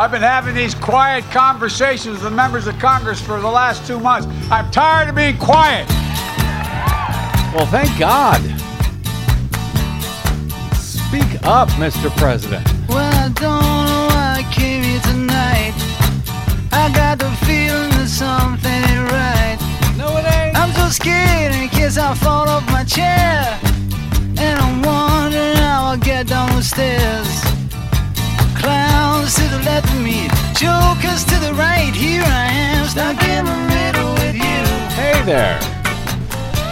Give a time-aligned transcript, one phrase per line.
[0.00, 4.00] I've been having these quiet conversations with the members of Congress for the last two
[4.00, 4.26] months.
[4.50, 5.86] I'm tired of being quiet.
[7.52, 8.40] Well, thank God.
[10.74, 12.08] Speak up, Mr.
[12.16, 12.66] President.
[12.88, 15.74] Well, I don't know why I came here tonight.
[16.72, 19.58] I got the feeling that something ain't right.
[19.98, 20.56] No, it ain't.
[20.56, 23.60] I'm so scared in case I fall off my chair.
[24.38, 27.49] And I'm wondering how I'll get down the stairs.
[28.60, 31.92] Clowns to the left of me, jokers to the right.
[31.94, 34.62] Here I am, stuck in the middle with you.
[34.94, 35.60] Hey there.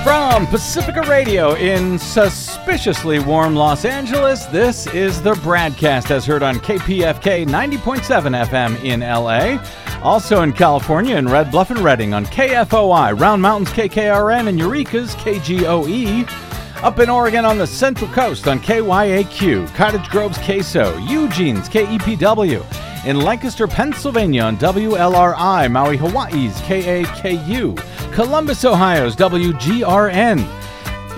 [0.04, 6.56] From Pacifica Radio in suspiciously warm Los Angeles, this is the BradCast as heard on
[6.56, 9.58] KPFK 90.7 FM in LA.
[10.02, 15.14] Also in California in Red Bluff and Redding on KFOI, Round Mountains KKRN, and Eureka's
[15.16, 16.47] KGOE.
[16.82, 23.04] Up in Oregon on the Central Coast on KYAQ, Cottage Grove's KSO, Eugene's KEPW.
[23.04, 28.12] In Lancaster, Pennsylvania on WLRI, Maui, Hawaii's KAKU.
[28.12, 30.46] Columbus, Ohio's WGRN.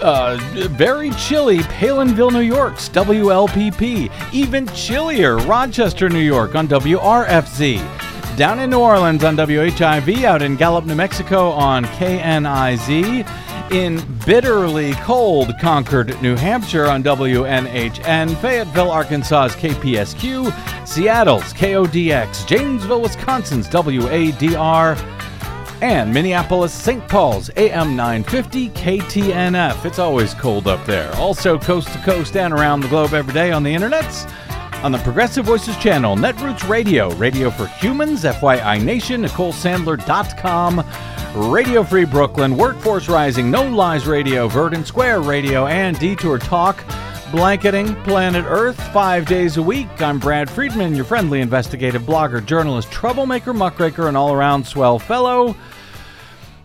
[0.00, 0.38] Uh,
[0.70, 4.10] very chilly Palenville, New York's WLPP.
[4.32, 8.36] Even chillier Rochester, New York on WRFZ.
[8.38, 10.24] Down in New Orleans on WHIV.
[10.24, 13.26] Out in Gallup, New Mexico on KNIZ.
[13.70, 18.36] In bitterly cold Concord, New Hampshire on WNHN.
[18.40, 20.88] Fayetteville, Arkansas's KPSQ.
[20.88, 22.46] Seattle's KODX.
[22.48, 24.96] Janesville, Wisconsin's WADR
[25.82, 27.06] and Minneapolis St.
[27.08, 29.84] Paul's AM 950 KTNF.
[29.84, 31.14] It's always cold up there.
[31.14, 34.30] Also, coast to coast and around the globe every day on the internets.
[34.82, 40.78] On the Progressive Voices channel, Netroots Radio, Radio for Humans, FYI Nation, NicoleSandler.com,
[41.34, 46.84] Radio Free Brooklyn, Workforce Rising, No Lies Radio, Verdant Square Radio, and Detour Talk.
[47.30, 49.88] Blanketing Planet Earth five days a week.
[50.02, 55.54] I'm Brad Friedman, your friendly investigative blogger, journalist, troublemaker, muckraker, and all around swell fellow.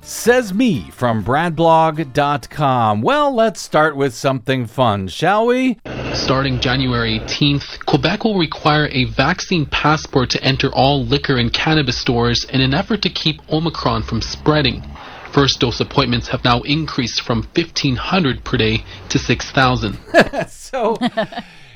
[0.07, 3.01] Says me from bradblog.com.
[3.01, 5.79] Well, let's start with something fun, shall we?
[6.13, 11.97] Starting January 18th, Quebec will require a vaccine passport to enter all liquor and cannabis
[11.97, 14.83] stores in an effort to keep Omicron from spreading.
[15.31, 19.97] First dose appointments have now increased from 1,500 per day to 6,000.
[20.49, 20.97] so,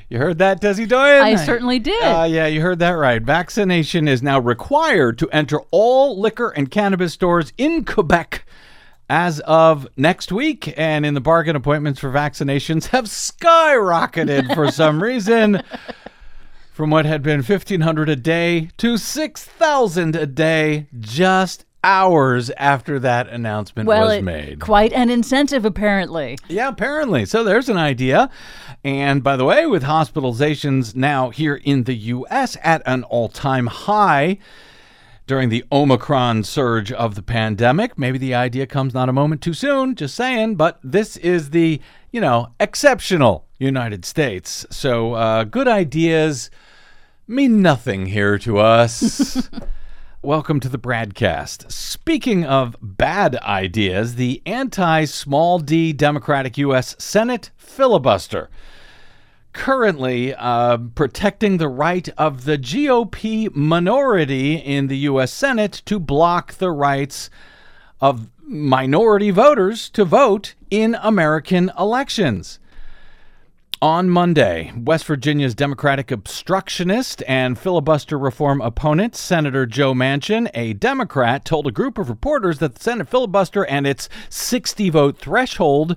[0.10, 1.22] you heard that, Desi Doyen?
[1.22, 2.04] I certainly did.
[2.04, 3.22] Uh, yeah, you heard that right.
[3.22, 8.44] Vaccination is now required to enter all liquor and cannabis stores in Quebec
[9.08, 10.74] as of next week.
[10.78, 15.62] And in the bargain, appointments for vaccinations have skyrocketed for some reason.
[16.74, 23.28] From what had been 1,500 a day to 6,000 a day just hours after that
[23.30, 24.60] announcement well, was made.
[24.60, 26.38] quite an incentive, apparently.
[26.48, 27.26] Yeah, apparently.
[27.26, 28.30] So there's an idea.
[28.84, 32.56] And by the way, with hospitalizations now here in the U.S.
[32.64, 34.38] at an all time high
[35.28, 39.54] during the Omicron surge of the pandemic, maybe the idea comes not a moment too
[39.54, 41.82] soon, just saying, but this is the,
[42.12, 44.66] you know, exceptional United States.
[44.70, 46.50] So uh, good ideas
[47.28, 49.50] mean nothing here to us.
[50.22, 51.72] Welcome to the BradCast.
[51.72, 56.94] Speaking of bad ideas, the anti small d Democratic U.S.
[57.00, 58.50] Senate filibuster.
[59.54, 65.32] Currently uh, protecting the right of the GOP minority in the U.S.
[65.32, 67.30] Senate to block the rights
[68.02, 72.60] of minority voters to vote in American elections.
[73.82, 81.46] On Monday, West Virginia's Democratic obstructionist and filibuster reform opponent, Senator Joe Manchin, a Democrat,
[81.46, 85.96] told a group of reporters that the Senate filibuster and its 60 vote threshold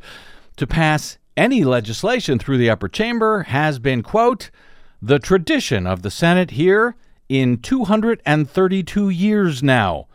[0.58, 4.52] to pass any legislation through the upper chamber has been, quote,
[5.00, 6.94] the tradition of the Senate here
[7.28, 10.06] in 232 years now.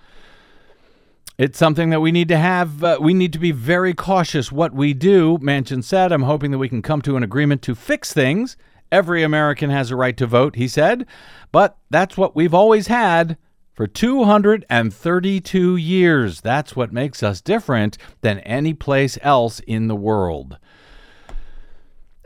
[1.37, 2.83] It's something that we need to have.
[2.83, 6.11] Uh, we need to be very cautious what we do, Manchin said.
[6.11, 8.57] I'm hoping that we can come to an agreement to fix things.
[8.91, 11.05] Every American has a right to vote, he said.
[11.51, 13.37] But that's what we've always had
[13.75, 16.41] for 232 years.
[16.41, 20.57] That's what makes us different than any place else in the world.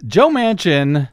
[0.07, 1.09] Joe Manchin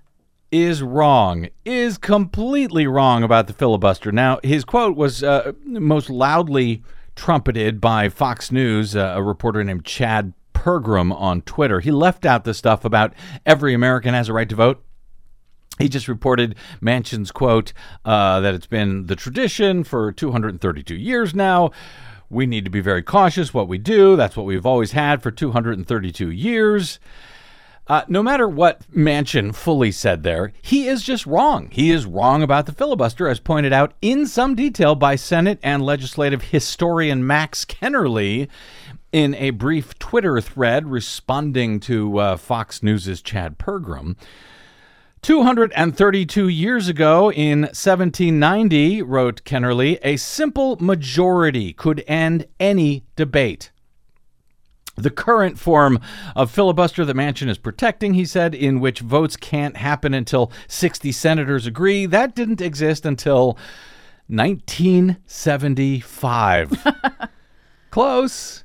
[0.52, 4.12] is wrong, is completely wrong about the filibuster.
[4.12, 6.84] Now, his quote was uh, most loudly
[7.18, 11.80] trumpeted by Fox News, uh, a reporter named Chad Pergram on Twitter.
[11.80, 13.12] He left out the stuff about
[13.44, 14.84] every American has a right to vote.
[15.80, 17.72] He just reported Manchin's quote
[18.04, 21.72] uh, that it's been the tradition for 232 years now.
[22.30, 24.14] We need to be very cautious what we do.
[24.14, 27.00] That's what we've always had for 232 years.
[27.88, 31.70] Uh, no matter what Manchin fully said there, he is just wrong.
[31.72, 35.82] He is wrong about the filibuster, as pointed out in some detail by Senate and
[35.82, 38.48] legislative historian Max Kennerly
[39.10, 44.16] in a brief Twitter thread responding to uh, Fox News' Chad Pergram.
[45.22, 53.70] 232 years ago in 1790, wrote Kennerly, a simple majority could end any debate.
[54.98, 56.00] The current form
[56.34, 61.12] of filibuster that Manchin is protecting, he said, in which votes can't happen until 60
[61.12, 63.56] senators agree, that didn't exist until
[64.26, 66.86] 1975.
[67.90, 68.64] Close.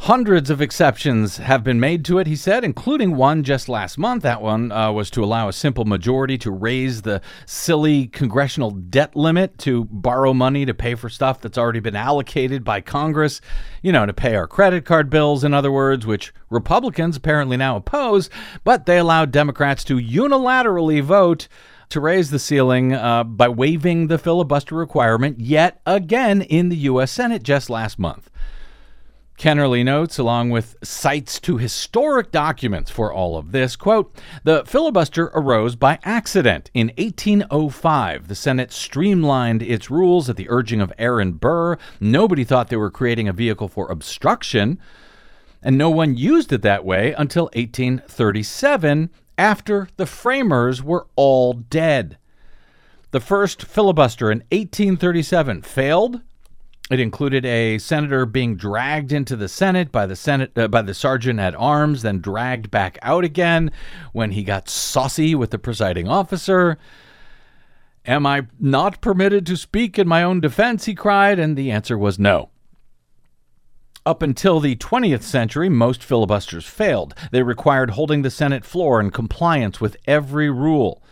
[0.00, 4.22] Hundreds of exceptions have been made to it, he said, including one just last month.
[4.22, 9.16] That one uh, was to allow a simple majority to raise the silly congressional debt
[9.16, 13.40] limit to borrow money to pay for stuff that's already been allocated by Congress,
[13.82, 17.74] you know, to pay our credit card bills, in other words, which Republicans apparently now
[17.76, 18.28] oppose,
[18.64, 21.48] but they allowed Democrats to unilaterally vote
[21.88, 27.10] to raise the ceiling uh, by waiving the filibuster requirement yet again in the U.S.
[27.10, 28.30] Senate just last month.
[29.38, 35.30] Kennerly notes, along with cites to historic documents for all of this, quote, the filibuster
[35.34, 36.70] arose by accident.
[36.72, 41.76] In 1805, the Senate streamlined its rules at the urging of Aaron Burr.
[42.00, 44.78] Nobody thought they were creating a vehicle for obstruction,
[45.62, 52.16] and no one used it that way until 1837, after the framers were all dead.
[53.10, 56.22] The first filibuster in 1837 failed
[56.90, 60.94] it included a senator being dragged into the Senate by the Senate uh, by the
[60.94, 63.72] sergeant at arms, then dragged back out again
[64.12, 66.78] when he got saucy with the presiding officer.
[68.04, 70.84] Am I not permitted to speak in my own defense?
[70.84, 72.50] he cried, and the answer was no.
[74.04, 77.12] Up until the 20th century, most filibusters failed.
[77.32, 81.02] They required holding the Senate floor in compliance with every rule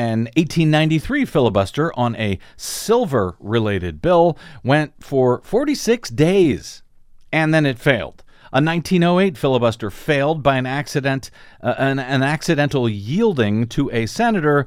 [0.00, 6.82] an 1893 filibuster on a silver related bill went for 46 days
[7.30, 8.24] and then it failed.
[8.50, 11.30] A 1908 filibuster failed by an accident
[11.62, 14.66] uh, an, an accidental yielding to a senator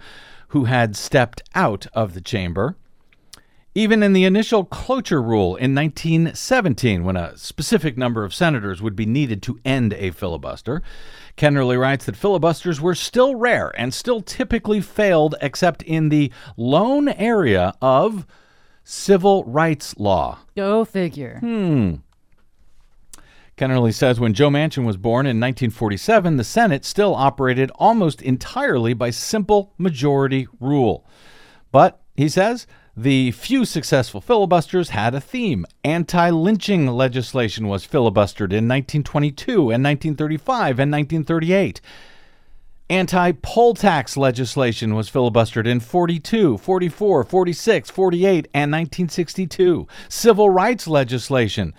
[0.49, 2.77] who had stepped out of the chamber.
[3.75, 8.95] Even in the initial cloture rule in 1917, when a specific number of senators would
[8.95, 10.83] be needed to end a filibuster,
[11.37, 17.09] Kennerly writes that filibusters were still rare and still typically failed except in the lone
[17.09, 18.27] area of
[18.83, 20.37] civil rights law.
[20.55, 21.39] Go figure.
[21.39, 21.95] Hmm.
[23.57, 28.93] Kennerly says when Joe Manchin was born in 1947, the Senate still operated almost entirely
[28.93, 31.05] by simple majority rule.
[31.71, 35.65] But, he says, the few successful filibusters had a theme.
[35.83, 41.81] Anti lynching legislation was filibustered in 1922 and 1935 and 1938.
[42.89, 49.87] Anti poll tax legislation was filibustered in 42, 44, 46, 48, and 1962.
[50.09, 51.73] Civil rights legislation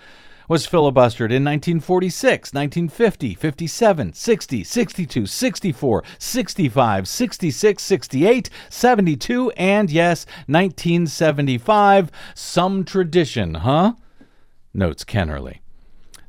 [0.47, 10.25] was filibustered in 1946, 1950, 57, 60, 62, 64, 65, 66, 68, 72, and yes,
[10.47, 12.11] 1975.
[12.33, 13.93] Some tradition, huh?
[14.73, 15.59] Notes Kennerly.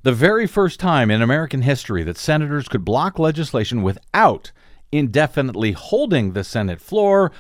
[0.02, 4.52] The very first time in American history that senators could block legislation without
[4.92, 7.32] indefinitely holding the Senate floor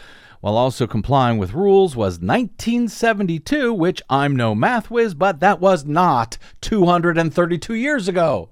[0.46, 5.84] while also complying with rules was 1972, which I'm no math whiz, but that was
[5.84, 8.50] not 232 years ago.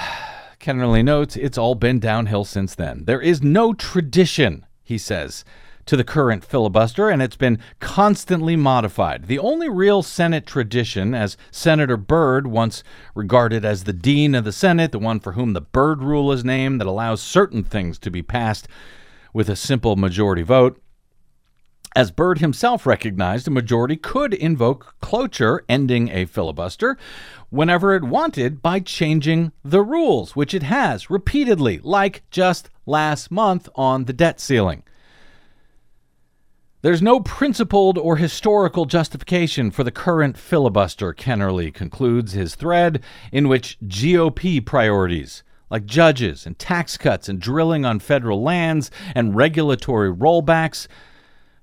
[0.60, 3.04] Kennerly notes it's all been downhill since then.
[3.06, 5.44] There is no tradition, he says,
[5.86, 9.26] to the current filibuster, and it's been constantly modified.
[9.26, 12.84] The only real Senate tradition, as Senator Byrd, once
[13.16, 16.44] regarded as the dean of the Senate, the one for whom the Byrd Rule is
[16.44, 18.68] named, that allows certain things to be passed
[19.32, 20.80] with a simple majority vote.
[21.96, 26.96] As Byrd himself recognized, a majority could invoke cloture, ending a filibuster,
[27.48, 33.68] whenever it wanted by changing the rules, which it has repeatedly, like just last month
[33.74, 34.84] on the debt ceiling.
[36.82, 43.48] There's no principled or historical justification for the current filibuster, Kennerly concludes his thread, in
[43.48, 50.12] which GOP priorities, like judges and tax cuts and drilling on federal lands and regulatory
[50.12, 50.88] rollbacks,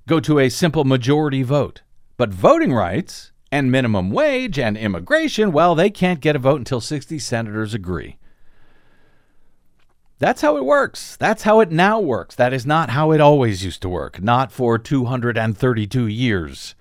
[0.08, 1.82] go to a simple majority vote.
[2.16, 6.82] But voting rights and minimum wage and immigration, well, they can't get a vote until
[6.82, 8.18] 60 senators agree.
[10.20, 11.16] That's how it works.
[11.18, 12.34] That's how it now works.
[12.36, 16.74] That is not how it always used to work, not for 232 years.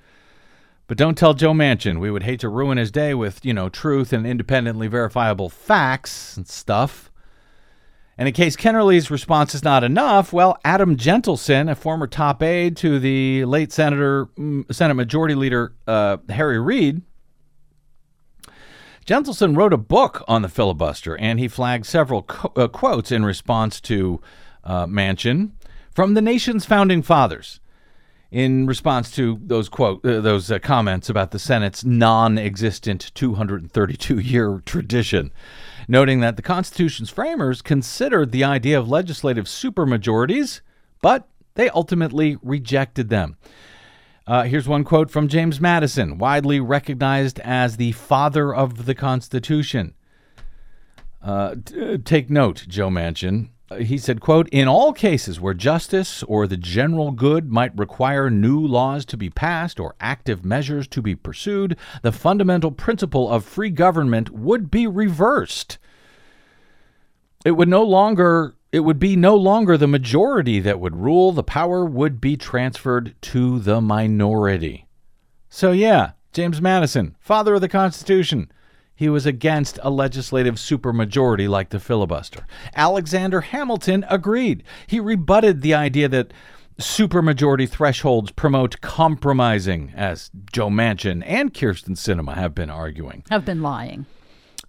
[0.87, 2.01] But don't tell Joe Manchin.
[2.01, 6.37] We would hate to ruin his day with, you know, truth and independently verifiable facts
[6.37, 7.11] and stuff.
[8.19, 12.77] And in case Kennerly's response is not enough, well, Adam Jentleson, a former top aide
[12.79, 17.03] to the late Senator, mm, Senate Majority Leader uh, Harry Reid,
[19.07, 23.25] Jentleson wrote a book on the filibuster, and he flagged several co- uh, quotes in
[23.25, 24.21] response to
[24.65, 25.53] uh, Manchin
[25.95, 27.61] from the nation's founding fathers.
[28.33, 35.31] In response to those quote uh, those uh, comments about the Senate's non-existent 232-year tradition,
[35.89, 40.61] noting that the Constitution's framers considered the idea of legislative supermajorities,
[41.03, 43.37] but they ultimately rejected them.
[44.27, 49.95] Uh, here's one quote from James Madison, widely recognized as the father of the Constitution.
[51.23, 53.51] Uh, t- take note, Joe Manchin.
[53.71, 58.31] Uh, he said, quote, In all cases where justice or the general good might require
[58.31, 63.45] new laws to be passed or active measures to be pursued, the fundamental principle of
[63.45, 65.79] free government would be reversed.
[67.45, 71.43] It would no longer it would be no longer the majority that would rule, the
[71.43, 74.87] power would be transferred to the minority.
[75.49, 78.51] So, yeah, James Madison, father of the Constitution,
[78.97, 82.47] he was against a legislative supermajority like the filibuster.
[82.75, 84.65] Alexander Hamilton agreed.
[84.87, 86.33] He rebutted the idea that
[86.81, 93.23] supermajority thresholds promote compromising, as Joe Manchin and Kyrsten Sinema have been arguing.
[93.31, 94.07] I've been lying.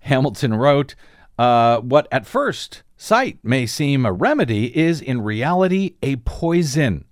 [0.01, 0.95] Hamilton wrote,
[1.39, 7.05] uh, What at first sight may seem a remedy is in reality a poison.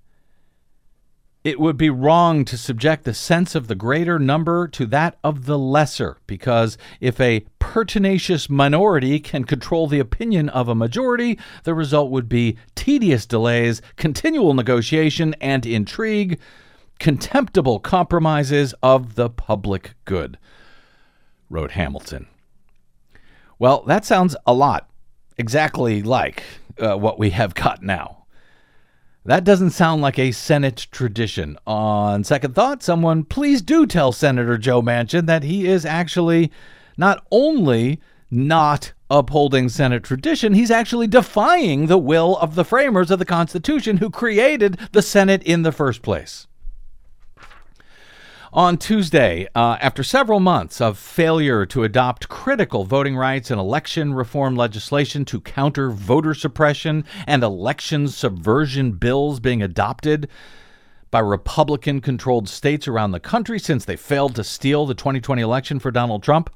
[1.46, 5.46] It would be wrong to subject the sense of the greater number to that of
[5.46, 11.76] the lesser, because if a pertinacious minority can control the opinion of a majority, the
[11.76, 16.40] result would be tedious delays, continual negotiation and intrigue,
[16.98, 20.40] contemptible compromises of the public good,
[21.52, 22.26] wrote Hamilton.
[23.60, 24.90] Well, that sounds a lot
[25.38, 26.42] exactly like
[26.80, 28.25] uh, what we have got now.
[29.26, 31.58] That doesn't sound like a Senate tradition.
[31.66, 36.52] On second thought, someone please do tell Senator Joe Manchin that he is actually
[36.96, 43.18] not only not upholding Senate tradition, he's actually defying the will of the framers of
[43.18, 46.46] the Constitution who created the Senate in the first place.
[48.56, 54.14] On Tuesday, uh, after several months of failure to adopt critical voting rights and election
[54.14, 60.30] reform legislation to counter voter suppression and election subversion bills being adopted
[61.12, 65.78] by Republican controlled states around the country since they failed to steal the 2020 election
[65.78, 66.50] for Donald Trump,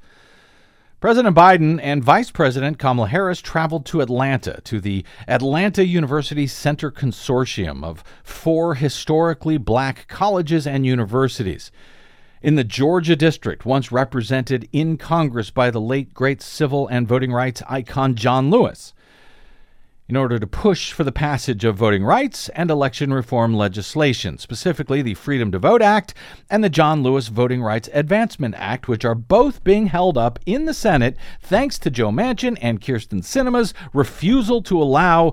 [1.00, 6.90] President Biden and Vice President Kamala Harris traveled to Atlanta to the Atlanta University Center
[6.90, 11.72] Consortium of four historically black colleges and universities.
[12.42, 17.32] In the Georgia district, once represented in Congress by the late great civil and voting
[17.32, 18.92] rights icon John Lewis,
[20.10, 25.02] in order to push for the passage of voting rights and election reform legislation, specifically
[25.02, 26.14] the Freedom to Vote Act
[26.50, 30.64] and the John Lewis Voting Rights Advancement Act, which are both being held up in
[30.64, 35.32] the Senate thanks to Joe Manchin and Kyrsten Sinema's refusal to allow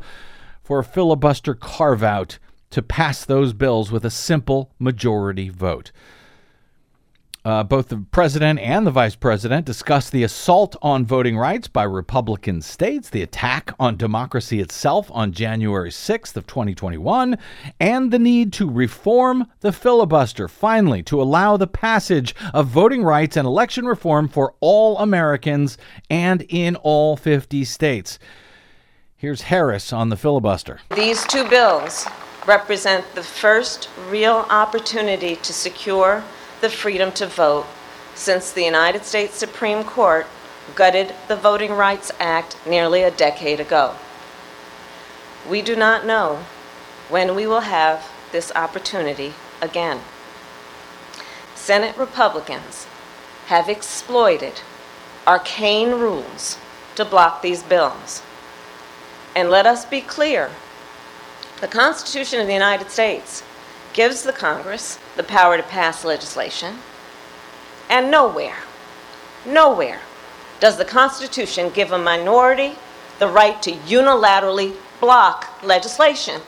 [0.61, 2.37] for a filibuster carve out
[2.69, 5.91] to pass those bills with a simple majority vote.
[7.47, 11.83] Uh, both the president and the vice president discussed the assault on voting rights by
[11.83, 17.37] Republican states, the attack on democracy itself on January 6th of 2021,
[17.79, 23.37] and the need to reform the filibuster finally to allow the passage of voting rights
[23.37, 25.77] and election reform for all Americans
[26.09, 28.19] and in all 50 states.
[29.15, 30.81] Here's Harris on the filibuster.
[30.93, 32.07] These two bills
[32.45, 36.25] represent the first real opportunity to secure
[36.61, 37.65] the freedom to vote
[38.15, 40.25] since the United States Supreme Court
[40.75, 43.95] gutted the Voting Rights Act nearly a decade ago.
[45.49, 46.43] We do not know
[47.09, 50.01] when we will have this opportunity again.
[51.55, 52.87] Senate Republicans
[53.47, 54.61] have exploited
[55.25, 56.57] arcane rules
[56.95, 58.21] to block these bills.
[59.35, 60.49] And let us be clear
[61.61, 63.43] the Constitution of the United States
[63.93, 66.77] gives the Congress the power to pass legislation,
[67.89, 68.57] and nowhere,
[69.45, 70.01] nowhere
[70.59, 72.75] does the Constitution give a minority
[73.19, 76.41] the right to unilaterally block legislation.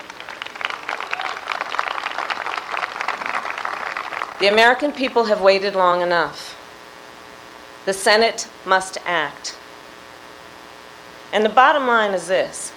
[4.40, 6.56] The American people have waited long enough.
[7.86, 9.58] The Senate must act.
[11.34, 12.72] And the bottom line is this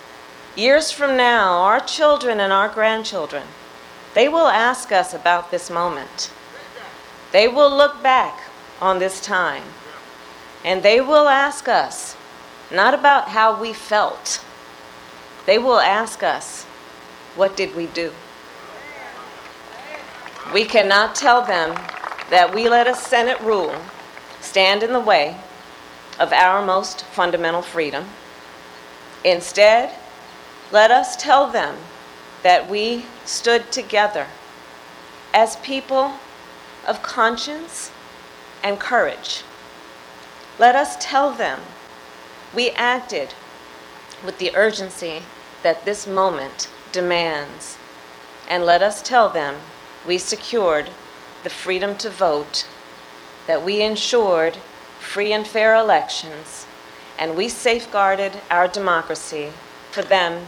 [0.57, 3.45] years from now, our children and our grandchildren
[4.15, 6.31] they will ask us about this moment.
[7.33, 8.39] They will look back
[8.81, 9.65] on this time
[10.65, 12.17] and they will ask us
[12.71, 14.45] not about how we felt,
[15.45, 16.65] They will ask us,
[17.35, 18.13] What did we do?
[20.53, 21.75] We cannot tell them
[22.31, 23.75] that we let a Senate rule
[24.41, 25.37] stand in the way
[26.19, 28.05] of our most fundamental freedom.
[29.25, 29.91] Instead,
[30.71, 31.77] let us tell them
[32.43, 34.27] that we stood together
[35.33, 36.15] as people
[36.87, 37.91] of conscience
[38.63, 39.43] and courage.
[40.59, 41.61] Let us tell them
[42.55, 43.35] we acted
[44.25, 45.23] with the urgency
[45.63, 47.79] that this moment demands.
[48.49, 49.57] And let us tell them
[50.07, 50.91] we secured
[51.43, 52.67] the freedom to vote,
[53.47, 54.59] that we ensured
[55.01, 56.67] free and fair elections,
[57.19, 59.53] and we safeguarded our democracy
[59.91, 60.47] for them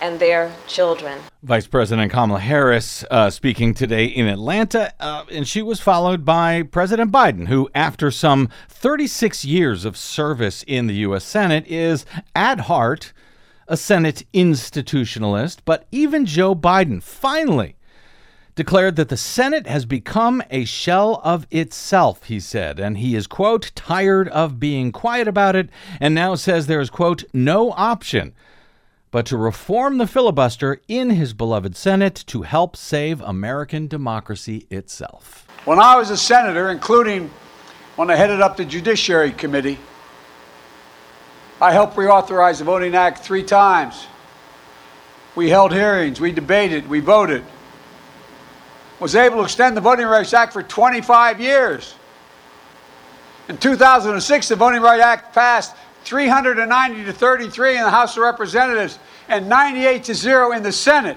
[0.00, 1.18] and their children.
[1.42, 6.62] Vice President Kamala Harris uh, speaking today in Atlanta, uh, and she was followed by
[6.62, 11.24] President Biden, who, after some 36 years of service in the U.S.
[11.24, 13.12] Senate, is at heart
[13.68, 15.58] a Senate institutionalist.
[15.64, 17.76] But even Joe Biden finally
[18.54, 23.26] declared that the Senate has become a shell of itself, he said, and he is,
[23.26, 25.68] quote, tired of being quiet about it,
[26.00, 28.32] and now says there is, quote, no option
[29.14, 35.46] but to reform the filibuster in his beloved Senate to help save American democracy itself.
[35.66, 37.30] When I was a senator, including
[37.94, 39.78] when I headed up the Judiciary Committee,
[41.60, 44.08] I helped reauthorize the Voting Act three times.
[45.36, 47.44] We held hearings, we debated, we voted.
[48.98, 51.94] Was able to extend the Voting Rights Act for 25 years.
[53.48, 58.98] In 2006, the Voting Rights Act passed 390 to 33 in the House of Representatives
[59.28, 61.16] and 98 to 0 in the Senate,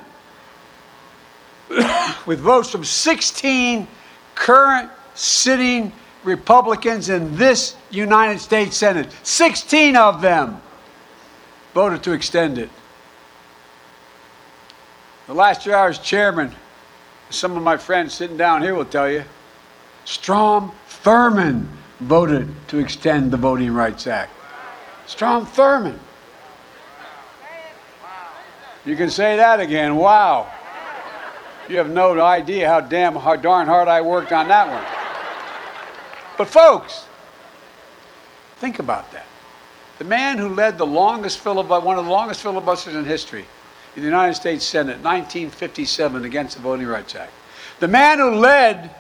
[2.26, 3.88] with votes from 16
[4.36, 5.92] current sitting
[6.24, 9.12] Republicans in this United States Senate.
[9.24, 10.62] 16 of them
[11.74, 12.70] voted to extend it.
[15.28, 16.54] The last year I was chairman,
[17.30, 19.24] some of my friends sitting down here will tell you,
[20.06, 21.68] Strom Thurmond
[22.00, 24.32] voted to extend the Voting Rights Act.
[25.08, 26.00] Strom Thurmond.
[28.86, 29.96] You can say that again.
[29.96, 30.50] Wow.
[31.68, 34.84] You have no idea how damn how darn hard I worked on that one.
[36.38, 37.06] But folks,
[38.58, 39.26] think about that.
[39.98, 43.46] The man who led the longest filibuster, one of the longest filibusters in history,
[43.96, 47.32] in the United States Senate, 1957, against the Voting Rights Act.
[47.80, 48.94] The man who led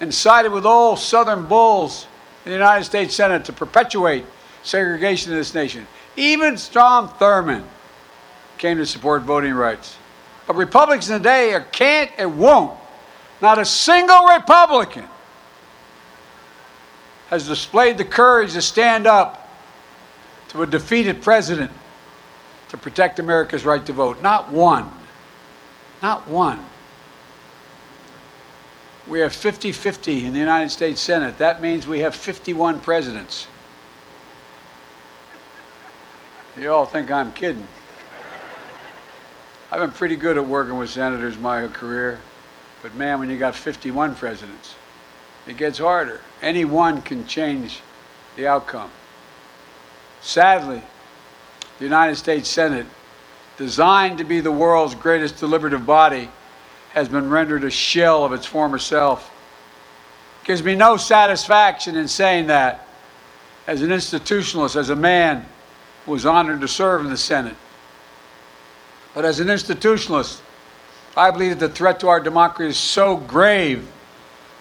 [0.00, 2.06] and sided with all Southern bulls
[2.44, 4.24] in the United States Senate to perpetuate
[4.64, 5.86] segregation in this nation.
[6.16, 7.64] Even Strom Thurmond
[8.58, 9.96] came to support voting rights.
[10.46, 12.78] But Republicans today are can't and won't.
[13.40, 15.06] Not a single Republican
[17.28, 19.48] has displayed the courage to stand up
[20.48, 21.70] to a defeated president
[22.68, 24.22] to protect America's right to vote.
[24.22, 24.90] Not one.
[26.02, 26.64] Not one.
[29.06, 31.38] We have 50 50 in the United States Senate.
[31.38, 33.46] That means we have 51 presidents.
[36.56, 37.66] You all think I'm kidding.
[39.72, 42.20] I've been pretty good at working with senators my career,
[42.80, 44.76] but man, when you got 51 presidents,
[45.48, 46.20] it gets harder.
[46.42, 47.80] Any one can change
[48.36, 48.90] the outcome.
[50.20, 50.80] Sadly,
[51.78, 52.86] the United States Senate,
[53.56, 56.30] designed to be the world's greatest deliberative body,
[56.92, 59.32] has been rendered a shell of its former self.
[60.44, 62.86] Gives me no satisfaction in saying that
[63.66, 65.46] as an institutionalist, as a man
[66.06, 67.56] was honored to serve in the Senate.
[69.14, 70.40] But as an institutionalist,
[71.16, 73.86] I believe that the threat to our democracy is so grave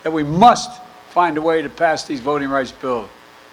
[0.03, 3.09] that we must find a way to pass these voting rights bills.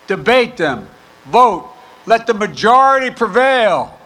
[0.07, 0.89] Debate them,
[1.27, 1.71] vote,
[2.07, 3.99] let the majority prevail.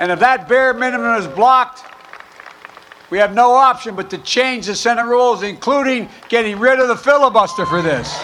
[0.00, 1.84] And if that bare minimum is blocked,
[3.10, 6.96] we have no option but to change the Senate rules, including getting rid of the
[6.96, 8.22] filibuster for this.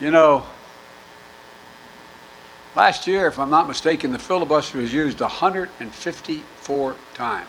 [0.00, 0.44] You know,
[2.76, 7.48] last year, if I'm not mistaken, the filibuster was used 154 times.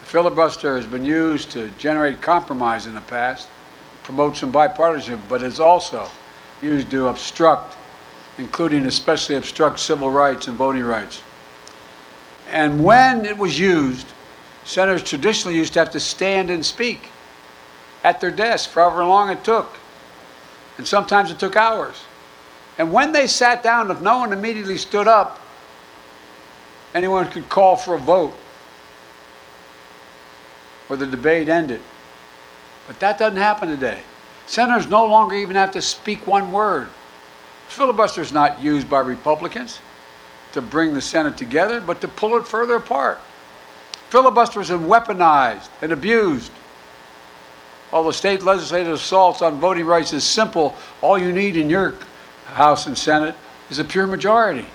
[0.00, 3.48] The filibuster has been used to generate compromise in the past,
[4.04, 6.08] promote some bipartisanship, but it's also
[6.62, 7.76] used to obstruct,
[8.38, 11.22] including especially obstruct civil rights and voting rights.
[12.50, 14.06] And when it was used,
[14.64, 17.10] senators traditionally used to have to stand and speak
[18.04, 19.76] at their desk for however long it took.
[20.76, 21.96] And sometimes it took hours.
[22.78, 25.40] And when they sat down, if no one immediately stood up,
[26.94, 28.34] anyone could call for a vote.
[30.88, 31.80] or the debate ended.
[32.86, 34.00] But that doesn't happen today.
[34.46, 36.88] Senators no longer even have to speak one word.
[37.68, 39.80] Filibuster is not used by Republicans
[40.52, 43.20] to bring the Senate together, but to pull it further apart.
[44.08, 46.50] Filibuster is weaponized and abused.
[47.90, 51.94] While the state legislative assaults on voting rights is simple, all you need in your
[52.44, 53.34] House and Senate
[53.70, 54.66] is a pure majority.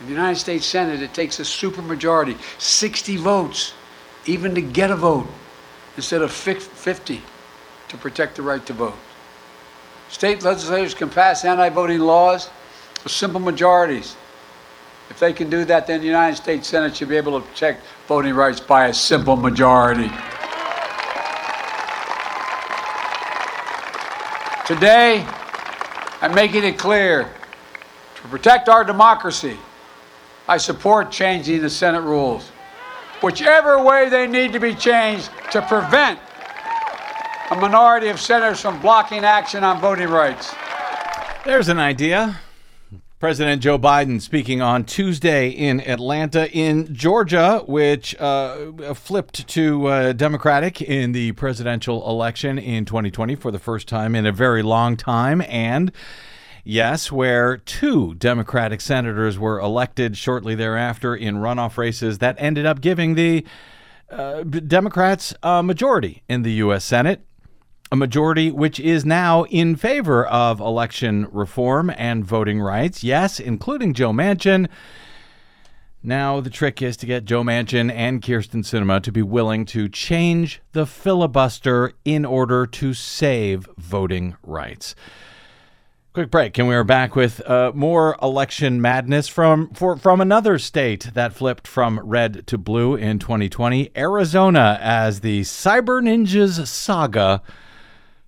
[0.00, 3.72] In the United States Senate, it takes a supermajority, 60 votes,
[4.26, 5.26] even to get a vote,
[5.96, 7.22] instead of 50
[7.88, 8.94] to protect the right to vote.
[10.08, 12.50] State legislators can pass anti voting laws
[13.02, 14.16] with simple majorities.
[15.08, 17.84] If they can do that, then the United States Senate should be able to protect
[18.06, 20.10] voting rights by a simple majority.
[24.66, 25.24] Today,
[26.20, 27.32] I'm making it clear
[28.16, 29.56] to protect our democracy,
[30.48, 32.48] I support changing the Senate rules,
[33.22, 36.18] whichever way they need to be changed to prevent
[37.52, 40.52] a minority of senators from blocking action on voting rights.
[41.44, 42.36] There's an idea.
[43.18, 50.12] President Joe Biden speaking on Tuesday in Atlanta, in Georgia, which uh, flipped to uh,
[50.12, 54.98] Democratic in the presidential election in 2020 for the first time in a very long
[54.98, 55.40] time.
[55.48, 55.92] And
[56.62, 62.82] yes, where two Democratic senators were elected shortly thereafter in runoff races that ended up
[62.82, 63.46] giving the
[64.10, 66.84] uh, Democrats a majority in the U.S.
[66.84, 67.22] Senate
[67.90, 73.04] a majority which is now in favor of election reform and voting rights.
[73.04, 74.68] Yes, including Joe Manchin.
[76.02, 79.88] Now, the trick is to get Joe Manchin and Kyrsten Sinema to be willing to
[79.88, 84.94] change the filibuster in order to save voting rights.
[86.12, 90.58] Quick break, and we are back with uh, more election madness from for, from another
[90.58, 97.42] state that flipped from red to blue in 2020, Arizona, as the Cyber Ninjas saga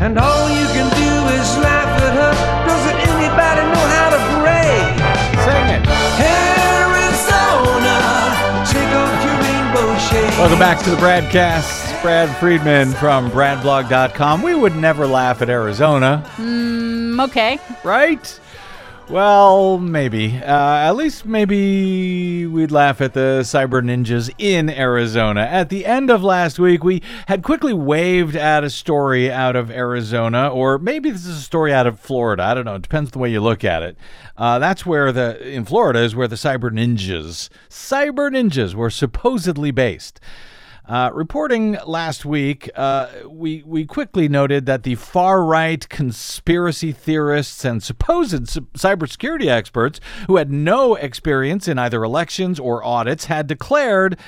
[0.00, 2.32] And all you can do is laugh at her.
[2.66, 4.72] Doesn't anybody know how to pray?
[5.44, 5.82] Sing it.
[7.10, 7.96] Arizona,
[8.66, 10.38] take off your rainbow shade.
[10.38, 12.00] Welcome back to the BradCast.
[12.02, 14.40] Brad Friedman from bradblog.com.
[14.42, 17.58] We would never laugh at Arizona, Mm, okay.
[17.84, 18.40] right?
[19.10, 20.36] Well, maybe.
[20.36, 25.40] Uh, at least maybe we'd laugh at the cyber ninjas in Arizona.
[25.40, 29.68] At the end of last week, we had quickly waved at a story out of
[29.68, 32.44] Arizona, or maybe this is a story out of Florida.
[32.44, 32.76] I don't know.
[32.76, 33.96] It depends the way you look at it.
[34.36, 39.72] Uh, that's where the, in Florida, is where the cyber ninjas, cyber ninjas were supposedly
[39.72, 40.20] based.
[40.90, 47.64] Uh, reporting last week, uh, we we quickly noted that the far right conspiracy theorists
[47.64, 48.32] and supposed
[48.74, 54.18] cybersecurity experts who had no experience in either elections or audits had declared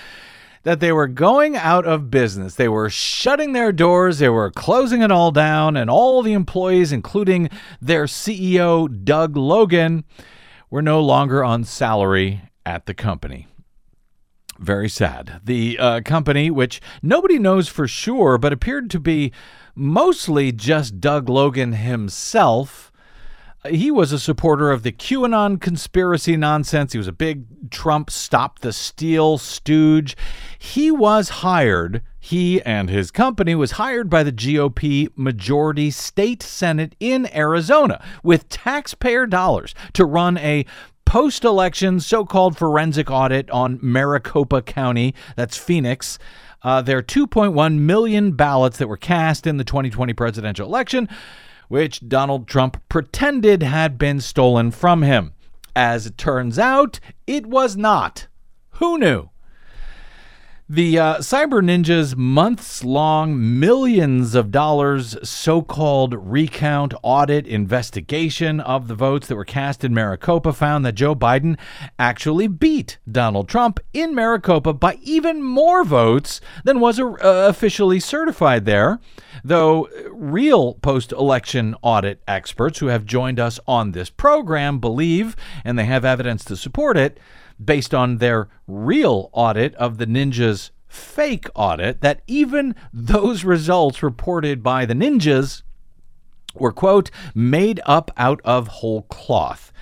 [0.63, 2.55] that they were going out of business.
[2.55, 6.93] They were shutting their doors, they were closing it all down, and all the employees,
[6.93, 10.05] including their CEO, Doug Logan,
[10.71, 13.49] were no longer on salary at the company.
[14.63, 15.41] Very sad.
[15.45, 19.33] The uh, company, which nobody knows for sure, but appeared to be
[19.75, 22.93] mostly just Doug Logan himself.
[23.69, 26.93] He was a supporter of the QAnon conspiracy nonsense.
[26.93, 30.17] He was a big Trump stop the steal stooge.
[30.61, 36.95] He was hired, he and his company was hired by the GOP majority state senate
[37.01, 40.65] in Arizona with taxpayer dollars to run a
[41.05, 46.19] post election so called forensic audit on Maricopa County, that's Phoenix.
[46.63, 51.09] Uh, there are 2.1 million ballots that were cast in the 2020 presidential election,
[51.69, 55.33] which Donald Trump pretended had been stolen from him.
[55.75, 58.29] As it turns out, it was not.
[58.77, 59.31] Who knew?
[60.69, 68.87] The uh, Cyber Ninjas' months long, millions of dollars so called recount audit investigation of
[68.87, 71.59] the votes that were cast in Maricopa found that Joe Biden
[71.99, 78.65] actually beat Donald Trump in Maricopa by even more votes than was uh, officially certified
[78.65, 79.01] there.
[79.43, 85.77] Though real post election audit experts who have joined us on this program believe, and
[85.77, 87.19] they have evidence to support it,
[87.65, 94.63] based on their real audit of the ninjas' fake audit that even those results reported
[94.63, 95.63] by the ninjas
[96.55, 99.73] were, quote, made up out of whole cloth.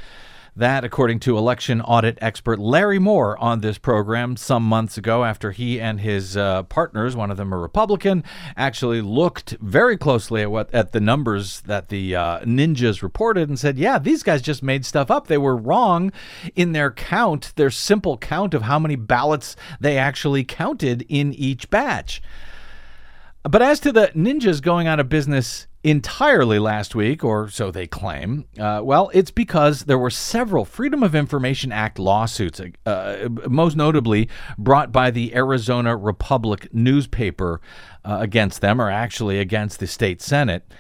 [0.61, 5.53] That, according to election audit expert Larry Moore on this program some months ago, after
[5.53, 8.23] he and his uh, partners, one of them a Republican,
[8.59, 13.59] actually looked very closely at what at the numbers that the uh, ninjas reported and
[13.59, 15.29] said, "Yeah, these guys just made stuff up.
[15.29, 16.13] They were wrong
[16.55, 21.71] in their count, their simple count of how many ballots they actually counted in each
[21.71, 22.21] batch."
[23.43, 27.87] But as to the ninjas going out of business entirely last week, or so they
[27.87, 33.77] claim, uh, well, it's because there were several Freedom of Information Act lawsuits, uh, most
[33.77, 37.63] notably brought by the Arizona Republic newspaper
[38.05, 40.71] uh, against them, or actually against the state Senate.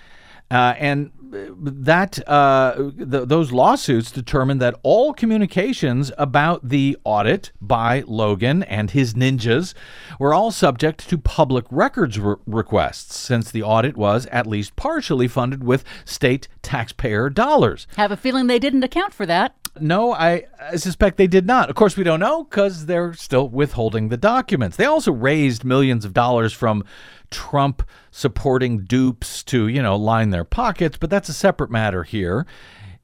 [0.51, 8.03] Uh, and that uh, th- those lawsuits determined that all communications about the audit by
[8.07, 9.75] Logan and his ninjas
[10.19, 15.29] were all subject to public records re- requests, since the audit was at least partially
[15.29, 17.87] funded with state taxpayer dollars.
[17.97, 19.55] Have a feeling they didn't account for that.
[19.81, 21.71] No, I, I suspect they did not.
[21.71, 24.77] Of course, we don't know because they're still withholding the documents.
[24.77, 26.85] They also raised millions of dollars from
[27.31, 32.47] Trump supporting dupes to, you know, line their pockets, but that's a separate matter here.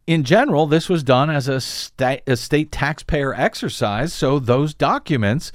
[0.06, 5.50] In general, this was done as a, sta- a state taxpayer exercise, so those documents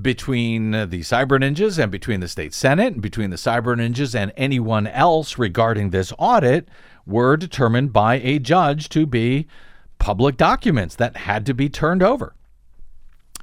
[0.00, 4.32] between the cyber ninjas and between the state senate and between the cyber ninjas and
[4.36, 6.68] anyone else regarding this audit
[7.04, 9.46] were determined by a judge to be
[10.00, 12.34] public documents that had to be turned over.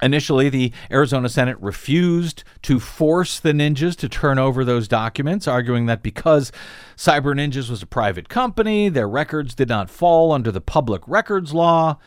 [0.00, 5.86] Initially, the Arizona Senate refused to force the ninjas to turn over those documents, arguing
[5.86, 6.52] that because
[6.96, 11.52] Cyber Ninjas was a private company, their records did not fall under the public records
[11.52, 11.98] law.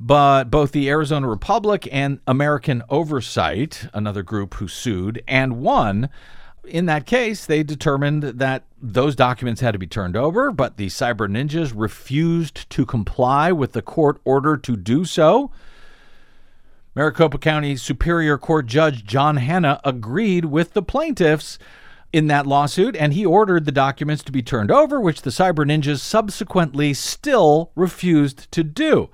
[0.00, 6.08] But both the Arizona Republic and American Oversight, another group who sued and won,
[6.64, 10.86] in that case, they determined that those documents had to be turned over, but the
[10.86, 15.50] Cyber Ninjas refused to comply with the court order to do so.
[16.94, 21.58] Maricopa County Superior Court Judge John Hanna agreed with the plaintiffs
[22.12, 25.64] in that lawsuit, and he ordered the documents to be turned over, which the Cyber
[25.64, 29.08] Ninjas subsequently still refused to do.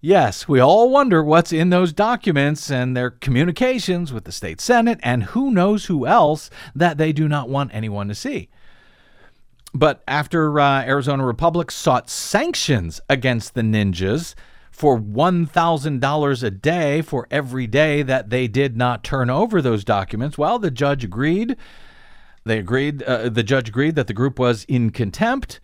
[0.00, 5.00] Yes, we all wonder what's in those documents and their communications with the state Senate
[5.02, 8.48] and who knows who else that they do not want anyone to see.
[9.74, 14.34] But after uh, Arizona Republic sought sanctions against the ninjas,
[14.76, 20.36] for $1,000 a day for every day that they did not turn over those documents.
[20.36, 21.56] Well, the judge agreed.
[22.44, 25.60] They agreed, uh, the judge agreed that the group was in contempt,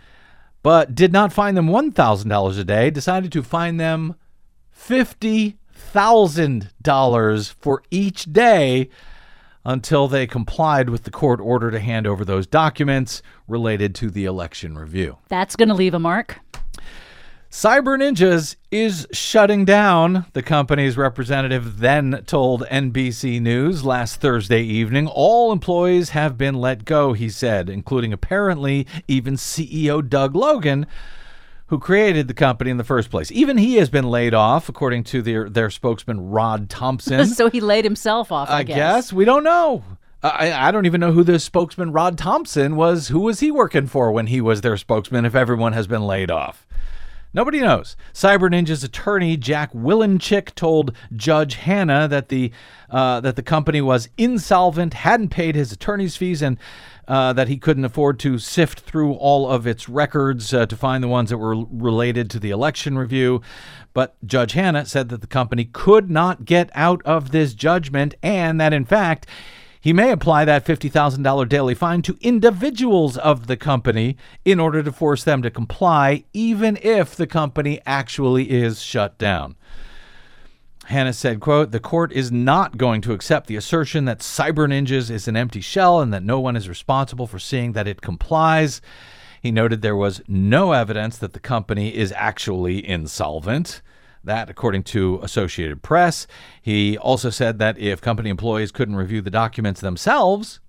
[0.63, 4.15] but did not fine them $1,000 a day, decided to fine them
[4.77, 8.89] $50,000 for each day
[9.65, 14.25] until they complied with the court order to hand over those documents related to the
[14.25, 15.19] election review.
[15.29, 16.41] That's going to leave a mark.
[17.53, 25.07] Cyber Ninjas is shutting down, the company's representative then told NBC News last Thursday evening.
[25.07, 30.87] All employees have been let go, he said, including apparently even CEO Doug Logan,
[31.73, 33.33] who created the company in the first place.
[33.33, 37.25] Even he has been laid off, according to their, their spokesman, Rod Thompson.
[37.29, 39.11] so he laid himself off, I, I guess.
[39.11, 39.83] We don't know.
[40.23, 43.09] I, I don't even know who the spokesman Rod Thompson was.
[43.09, 46.31] Who was he working for when he was their spokesman if everyone has been laid
[46.31, 46.67] off?
[47.33, 47.97] Nobody knows.
[48.13, 52.53] Cyber Ninja's attorney Jack Wilenchik told Judge Hanna that the
[52.91, 56.59] uh, that the company was insolvent, hadn't paid his attorney's fees, and
[57.09, 61.03] uh, that he couldn't afford to sift through all of its records uh, to find
[61.03, 63.41] the ones that were related to the election review.
[63.93, 68.61] But Judge Hanna said that the company could not get out of this judgment, and
[68.61, 69.27] that in fact
[69.83, 74.93] he may apply that $50,000 daily fine to individuals of the company in order to
[74.93, 79.57] force them to comply, even if the company actually is shut down.
[80.87, 85.11] Hanna said, quote, the court is not going to accept the assertion that Cyber Ninjas
[85.11, 88.81] is an empty shell and that no one is responsible for seeing that it complies.
[89.41, 93.83] He noted there was no evidence that the company is actually insolvent.
[94.25, 96.29] That, according to Associated Press.
[96.61, 100.61] He also said that if company employees couldn't review the documents themselves,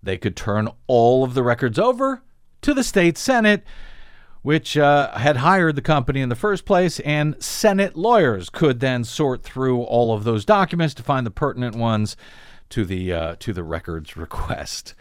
[0.00, 2.22] they could turn all of the records over
[2.62, 3.64] to the state Senate,
[4.46, 9.02] which uh, had hired the company in the first place, and Senate lawyers could then
[9.02, 12.16] sort through all of those documents to find the pertinent ones
[12.68, 14.94] to the uh, to the records request.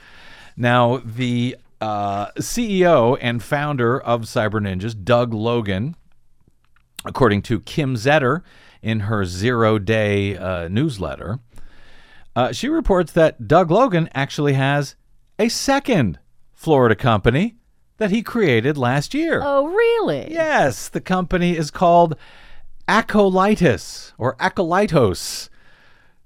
[0.58, 5.95] Now, the uh, CEO and founder of Cyber Ninjas, Doug Logan,
[7.05, 8.41] according to Kim Zetter
[8.81, 11.38] in her zero day uh, newsletter.
[12.36, 14.95] Uh, she reports that Doug Logan actually has
[15.38, 16.17] a second
[16.51, 17.58] Florida company
[17.97, 19.41] that he created last year.
[19.43, 20.31] Oh, really?
[20.31, 22.15] Yes, the company is called
[22.88, 25.49] Acolytus or Acolytos.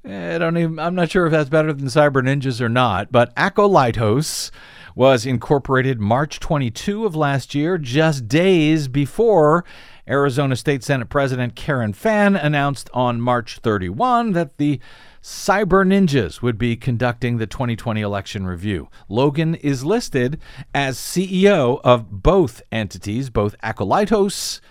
[0.06, 3.12] Eh, I don't even, I'm not sure if that's better than Cyber Ninjas or not,
[3.12, 4.50] but Acolytos
[4.96, 9.64] was incorporated March 22 of last year, just days before
[10.08, 14.80] Arizona State Senate President Karen Fann announced on March 31 that the
[15.22, 18.90] Cyber Ninjas would be conducting the 2020 election review.
[19.10, 20.40] Logan is listed
[20.74, 24.62] as CEO of both entities, both Acolytos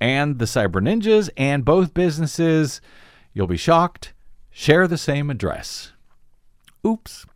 [0.00, 2.80] and the Cyber Ninjas, and both businesses,
[3.32, 4.12] you'll be shocked,
[4.50, 5.92] share the same address.
[6.86, 7.26] Oops.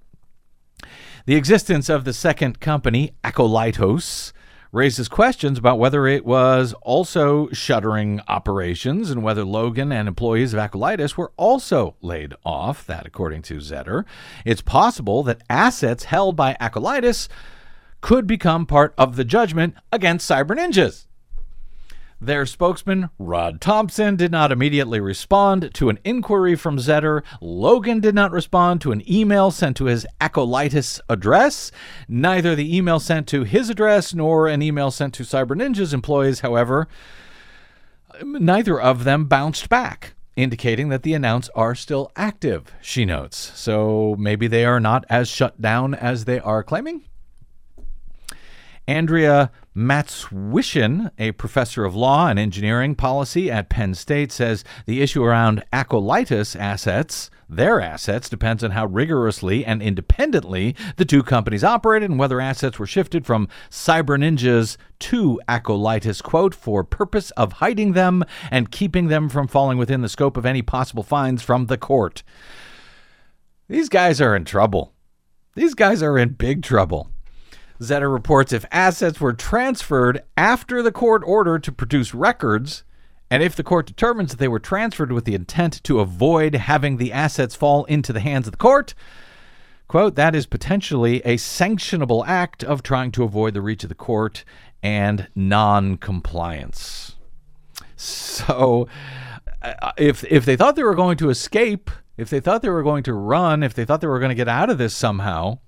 [1.27, 4.33] The existence of the second company, Acolytos,
[4.73, 10.61] raises questions about whether it was also shuttering operations and whether Logan and employees of
[10.61, 12.87] Acolytus were also laid off.
[12.87, 14.05] That, according to Zetter,
[14.45, 17.29] it's possible that assets held by Acolytus
[18.01, 21.07] could become part of the judgment against Cyber Ninjas.
[22.23, 27.23] Their spokesman, Rod Thompson, did not immediately respond to an inquiry from Zetter.
[27.41, 31.73] Logan did not respond to an email sent to his Acolytus address.
[32.09, 36.41] Neither the email sent to his address nor an email sent to Cyber Ninja's employees,
[36.41, 36.89] however,
[38.23, 43.51] neither of them bounced back, indicating that the accounts are still active, she notes.
[43.55, 47.05] So maybe they are not as shut down as they are claiming?
[48.91, 55.23] Andrea Matwyshyn, a professor of law and engineering policy at Penn State, says the issue
[55.23, 62.11] around acolytus assets, their assets, depends on how rigorously and independently the two companies operated
[62.11, 67.93] and whether assets were shifted from Cyber Ninjas to Acolytus, quote, for purpose of hiding
[67.93, 71.79] them and keeping them from falling within the scope of any possible fines from the
[71.79, 72.25] court.
[73.69, 74.93] These guys are in trouble.
[75.55, 77.09] These guys are in big trouble.
[77.81, 82.85] Zetter reports if assets were transferred after the court order to produce records,
[83.31, 86.99] and if the court determines that they were transferred with the intent to avoid having
[86.99, 88.93] the assets fall into the hands of the court,
[89.89, 93.95] quote, that is potentially a sanctionable act of trying to avoid the reach of the
[93.95, 94.45] court
[94.83, 97.17] and non compliance.
[97.97, 98.89] So,
[99.63, 102.83] uh, if, if they thought they were going to escape, if they thought they were
[102.83, 105.59] going to run, if they thought they were going to get out of this somehow,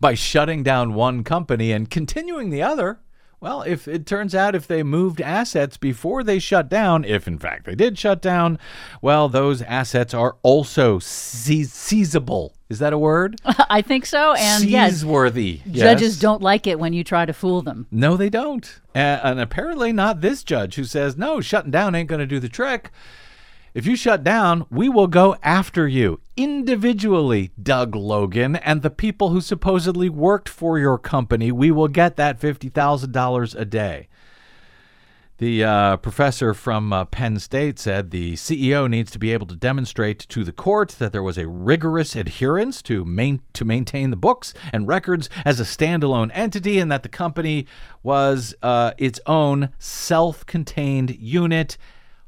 [0.00, 3.00] by shutting down one company and continuing the other.
[3.44, 7.38] Well, if it turns out if they moved assets before they shut down, if in
[7.38, 8.58] fact they did shut down,
[9.02, 12.54] well, those assets are also seiz- seizable.
[12.70, 13.38] Is that a word?
[13.44, 14.32] I think so.
[14.32, 15.60] And yes, Seizeworthy.
[15.70, 16.20] judges yes.
[16.20, 17.86] don't like it when you try to fool them.
[17.90, 18.80] No, they don't.
[18.94, 22.48] And apparently not this judge who says, no, shutting down ain't going to do the
[22.48, 22.92] trick.
[23.74, 29.30] If you shut down, we will go after you individually, Doug Logan, and the people
[29.30, 31.50] who supposedly worked for your company.
[31.50, 34.08] We will get that $50,000 a day.
[35.38, 39.56] The uh, professor from uh, Penn State said the CEO needs to be able to
[39.56, 44.16] demonstrate to the court that there was a rigorous adherence to main, to maintain the
[44.16, 47.66] books and records as a standalone entity, and that the company
[48.04, 51.76] was uh, its own self-contained unit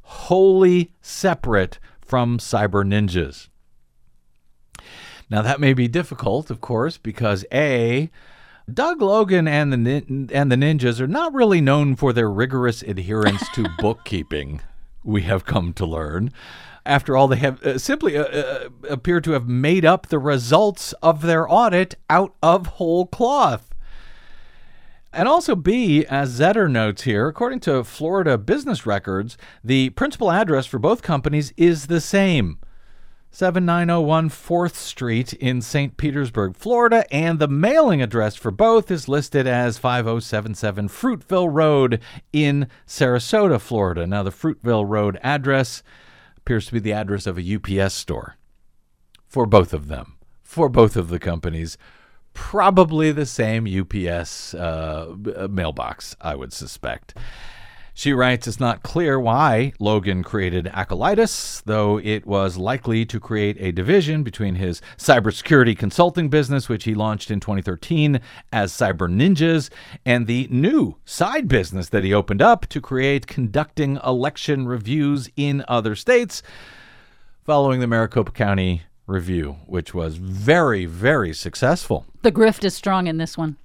[0.07, 3.49] wholly separate from cyber ninjas.
[5.29, 8.11] Now, that may be difficult, of course, because A,
[8.73, 12.83] Doug Logan and the nin- and the ninjas are not really known for their rigorous
[12.83, 14.61] adherence to bookkeeping.
[15.03, 16.33] We have come to learn.
[16.85, 20.92] After all, they have uh, simply uh, uh, appear to have made up the results
[21.03, 23.75] of their audit out of whole cloth.
[25.16, 30.66] And also, B, as Zetter notes here, according to Florida business records, the principal address
[30.66, 32.59] for both companies is the same
[33.31, 35.96] 7901 4th Street in St.
[35.96, 42.02] Petersburg, Florida, and the mailing address for both is listed as 5077 Fruitville Road
[42.35, 44.07] in Sarasota, Florida.
[44.07, 45.83] Now, the Fruitville Road address
[46.37, 48.37] appears to be the address of a UPS store
[49.27, 51.79] for both of them, for both of the companies
[52.37, 55.17] probably the same UPS uh,
[55.51, 57.17] mailbox, I would suspect.
[57.95, 63.57] She writes, It's not clear why Logan created Acolytus, though it was likely to create
[63.59, 68.21] a division between his cybersecurity consulting business, which he launched in 2013
[68.53, 69.71] as Cyber Ninjas,
[70.05, 75.65] and the new side business that he opened up to create conducting election reviews in
[75.67, 76.43] other states
[77.47, 82.07] following the Maricopa County review, which was very, very successful.
[82.23, 83.57] The grift is strong in this one.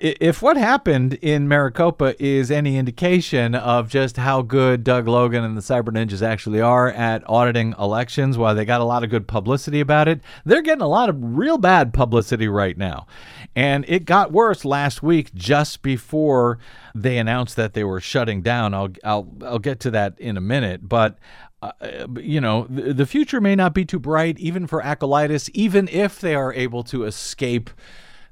[0.00, 5.56] If what happened in Maricopa is any indication of just how good Doug Logan and
[5.56, 9.28] the Cyber Ninjas actually are at auditing elections, while they got a lot of good
[9.28, 13.06] publicity about it, they're getting a lot of real bad publicity right now.
[13.54, 16.58] And it got worse last week just before
[16.96, 18.74] they announced that they were shutting down.
[18.74, 21.16] I'll I'll I'll get to that in a minute, but
[21.62, 25.88] uh, you know, the, the future may not be too bright even for Acolytus, even
[25.88, 27.70] if they are able to escape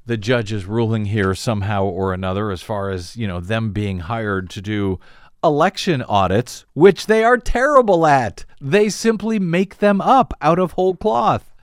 [0.05, 4.51] the judge's ruling here somehow or another, as far as, you know, them being hired
[4.51, 4.99] to do
[5.45, 8.45] election audits, which they are terrible at.
[8.61, 11.55] They simply make them up out of whole cloth.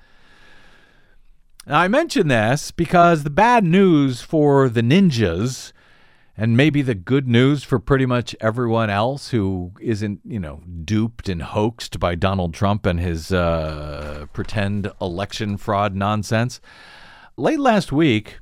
[1.67, 5.73] Now, I mention this because the bad news for the ninjas
[6.37, 11.27] and maybe the good news for pretty much everyone else who isn't, you know, duped
[11.27, 16.61] and hoaxed by Donald Trump and his uh, pretend election fraud nonsense.
[17.37, 18.37] Late last week,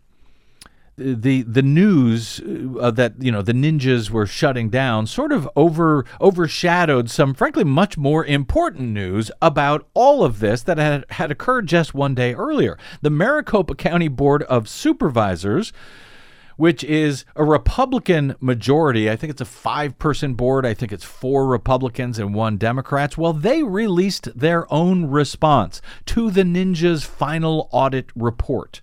[0.98, 2.41] the the news
[2.80, 7.66] uh, that you know the ninjas were shutting down sort of over overshadowed some frankly
[7.66, 12.34] much more important news about all of this that had, had occurred just one day
[12.34, 12.78] earlier.
[13.02, 15.74] The Maricopa County Board of Supervisors
[16.58, 19.10] which is a Republican majority.
[19.10, 20.66] I think it's a five person board.
[20.66, 23.18] I think it's four Republicans and one Democrats.
[23.18, 28.82] Well, they released their own response to the Ninja's final audit report.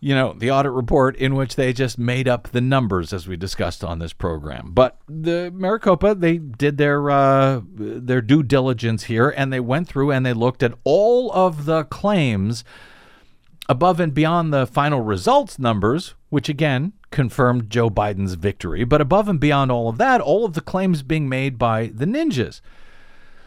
[0.00, 3.38] You know, the audit report in which they just made up the numbers as we
[3.38, 4.72] discussed on this program.
[4.74, 10.10] But the Maricopa, they did their uh, their due diligence here and they went through
[10.10, 12.64] and they looked at all of the claims
[13.68, 19.28] above and beyond the final results numbers, which again confirmed Joe Biden's victory, but above
[19.28, 22.60] and beyond all of that, all of the claims being made by the ninjas.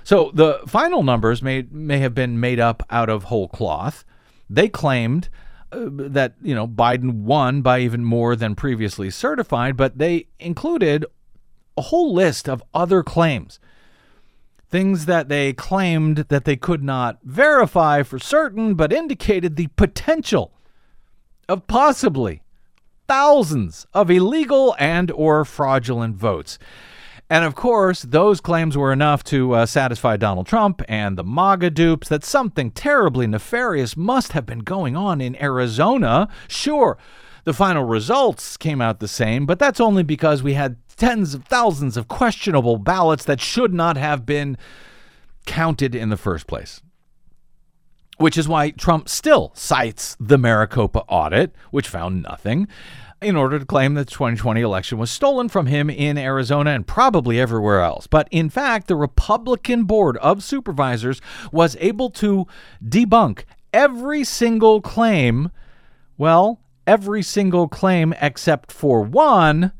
[0.06, 4.06] So the final numbers may may have been made up out of whole cloth.
[4.50, 5.28] They claimed
[5.74, 11.06] uh, that you know Biden won by even more than previously certified, but they included
[11.76, 13.60] a whole list of other claims
[14.70, 20.54] things that they claimed that they could not verify for certain, but indicated the potential
[21.50, 22.42] of possibly
[23.08, 26.60] thousands of illegal and or fraudulent votes.
[27.30, 31.72] And of course, those claims were enough to uh, satisfy Donald Trump and the MAGA
[31.72, 36.30] dupes that something terribly nefarious must have been going on in Arizona.
[36.48, 36.98] Sure,
[37.44, 41.44] the final results came out the same, but that's only because we had tens of
[41.46, 44.58] thousands of questionable ballots that should not have been
[45.46, 46.82] counted in the first place.
[48.18, 52.68] Which is why Trump still cites the Maricopa audit, which found nothing,
[53.22, 56.86] in order to claim that the 2020 election was stolen from him in Arizona and
[56.86, 58.08] probably everywhere else.
[58.08, 62.46] But in fact, the Republican Board of Supervisors was able to
[62.84, 63.44] debunk
[63.74, 65.52] every single claim,
[66.18, 69.72] well, every single claim except for one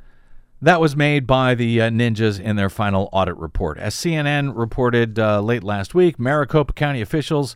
[0.62, 3.78] that was made by the uh, ninjas in their final audit report.
[3.78, 7.56] As CNN reported uh, late last week, Maricopa County officials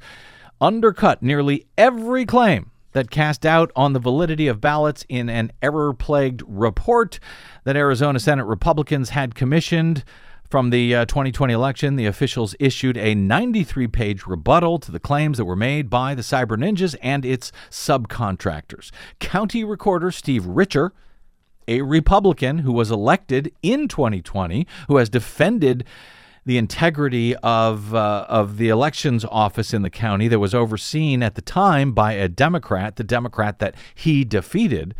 [0.62, 5.93] undercut nearly every claim that cast doubt on the validity of ballots in an error
[5.93, 7.20] plagued report
[7.64, 10.03] that Arizona Senate Republicans had commissioned.
[10.49, 15.38] From the uh, 2020 election, the officials issued a 93 page rebuttal to the claims
[15.38, 18.91] that were made by the Cyber Ninjas and its subcontractors.
[19.20, 20.93] County Recorder Steve Richer
[21.68, 25.86] a Republican who was elected in 2020, who has defended
[26.46, 31.36] the integrity of uh, of the elections office in the county that was overseen at
[31.36, 34.96] the time by a Democrat, the Democrat that he defeated.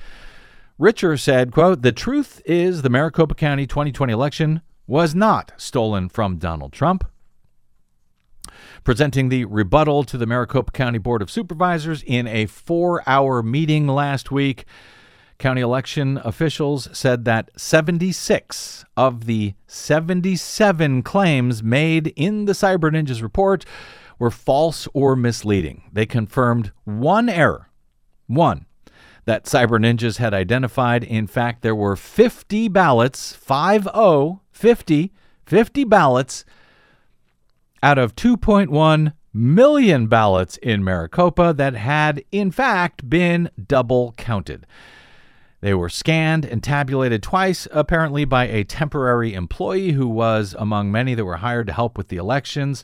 [0.78, 6.38] Richer said, quote, "The truth is the Maricopa County 2020 election was not stolen from
[6.38, 7.06] Donald Trump."
[8.84, 14.32] Presenting the rebuttal to the Maricopa County Board of Supervisors in a 4-hour meeting last
[14.32, 14.66] week,
[15.42, 23.24] County election officials said that 76 of the 77 claims made in the Cyber Ninjas
[23.24, 23.66] report
[24.20, 25.90] were false or misleading.
[25.92, 27.72] They confirmed one error,
[28.28, 28.68] one,
[29.26, 31.04] that Cyber Ninjas had identified.
[31.04, 35.12] In fact, there were 50 ballots, 5 0, 50,
[35.48, 36.46] 50 ballots
[37.82, 44.68] out of 2.1 million ballots in Maricopa that had, in fact, been double counted.
[45.62, 51.14] They were scanned and tabulated twice, apparently by a temporary employee who was among many
[51.14, 52.84] that were hired to help with the elections.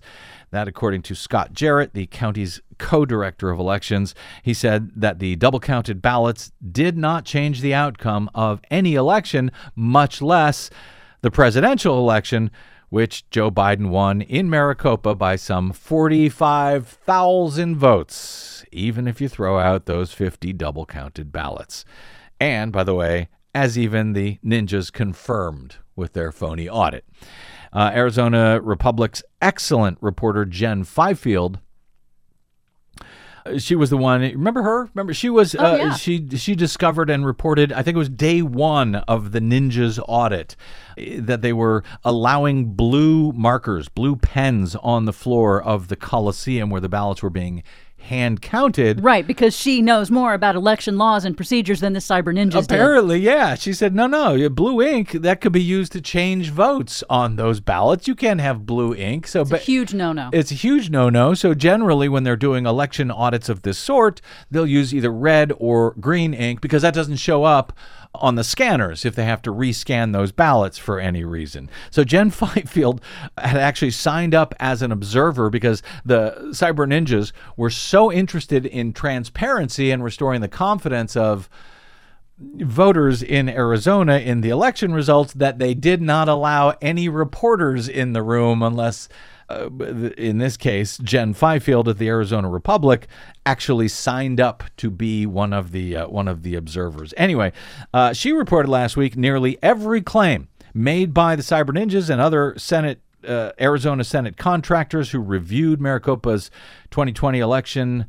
[0.51, 4.13] That, according to Scott Jarrett, the county's co director of elections,
[4.43, 9.49] he said that the double counted ballots did not change the outcome of any election,
[9.75, 10.69] much less
[11.21, 12.51] the presidential election,
[12.89, 19.87] which Joe Biden won in Maricopa by some 45,000 votes, even if you throw out
[19.87, 21.83] those 50 double counted ballots.
[22.39, 27.05] And, by the way, as even the ninjas confirmed with their phony audit.
[27.73, 31.59] Uh, Arizona Republic's excellent reporter Jen Fifield
[33.57, 34.21] she was the one.
[34.21, 34.89] Remember her?
[34.93, 35.55] Remember she was.
[35.55, 35.95] Oh, uh, yeah.
[35.95, 37.71] She she discovered and reported.
[37.71, 40.55] I think it was day one of the ninjas audit
[40.97, 46.69] eh, that they were allowing blue markers, blue pens on the floor of the Coliseum
[46.69, 47.63] where the ballots were being
[47.99, 49.03] hand counted.
[49.03, 52.75] Right, because she knows more about election laws and procedures than the cyber ninjas did.
[52.75, 53.55] Apparently, yeah.
[53.55, 57.59] She said, no, no, blue ink that could be used to change votes on those
[57.59, 58.07] ballots.
[58.07, 59.27] You can't have blue ink.
[59.27, 60.29] So, It's a huge no-no.
[60.31, 61.33] it's a huge no-no.
[61.33, 65.93] So generally, when they're doing election audits of this sort, they'll use either red or
[65.99, 67.73] green ink because that doesn't show up
[68.15, 71.69] on the scanners if they have to rescan those ballots for any reason.
[71.91, 73.01] So Jen Fifield
[73.37, 78.93] had actually signed up as an observer because the cyber ninjas were so interested in
[78.93, 81.49] transparency and restoring the confidence of
[82.39, 88.13] voters in Arizona in the election results that they did not allow any reporters in
[88.13, 89.09] the room unless
[89.49, 89.69] uh,
[90.17, 93.07] in this case Jen Fifield at the Arizona Republic
[93.45, 97.13] actually signed up to be one of the uh, one of the observers.
[97.17, 97.53] Anyway,
[97.93, 102.53] uh, she reported last week nearly every claim made by the Cyber Ninjas and other
[102.57, 106.49] Senate uh, Arizona Senate contractors who reviewed Maricopa's
[106.91, 108.05] 2020 election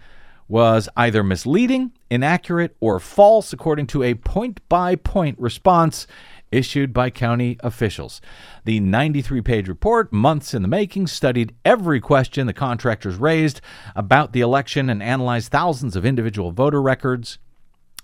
[0.49, 6.07] was either misleading, inaccurate, or false, according to a point by point response
[6.51, 8.21] issued by county officials.
[8.65, 13.61] The 93 page report, months in the making, studied every question the contractors raised
[13.95, 17.39] about the election and analyzed thousands of individual voter records.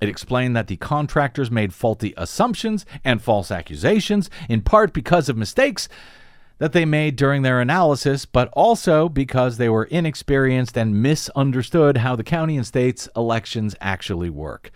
[0.00, 5.36] It explained that the contractors made faulty assumptions and false accusations, in part because of
[5.36, 5.88] mistakes
[6.58, 12.14] that they made during their analysis, but also because they were inexperienced and misunderstood how
[12.16, 14.70] the county and state's elections actually work.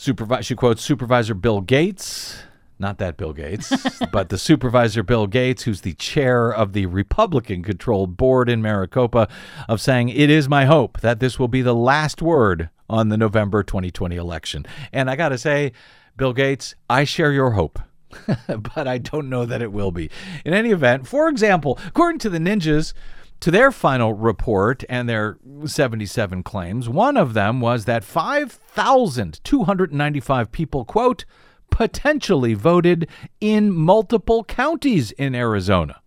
[0.00, 2.42] Supervi- she quotes Supervisor Bill Gates,
[2.78, 3.70] not that Bill Gates,
[4.12, 9.28] but the Supervisor Bill Gates, who's the chair of the Republican controlled board in Maricopa,
[9.68, 13.18] of saying, It is my hope that this will be the last word on the
[13.18, 14.64] November 2020 election.
[14.90, 15.72] And I got to say,
[16.16, 17.78] Bill Gates, I share your hope.
[18.48, 20.10] but I don't know that it will be.
[20.46, 22.94] In any event, for example, according to the ninjas,
[23.40, 30.84] to their final report and their 77 claims, one of them was that 5,295 people,
[30.84, 31.24] quote,
[31.70, 33.08] potentially voted
[33.40, 36.02] in multiple counties in Arizona.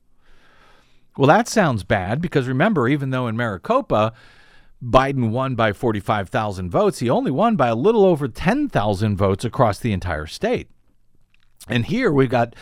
[1.17, 4.13] Well, that sounds bad because remember, even though in Maricopa,
[4.83, 9.79] Biden won by 45,000 votes, he only won by a little over 10,000 votes across
[9.79, 10.67] the entire state.
[11.67, 12.55] And here we've got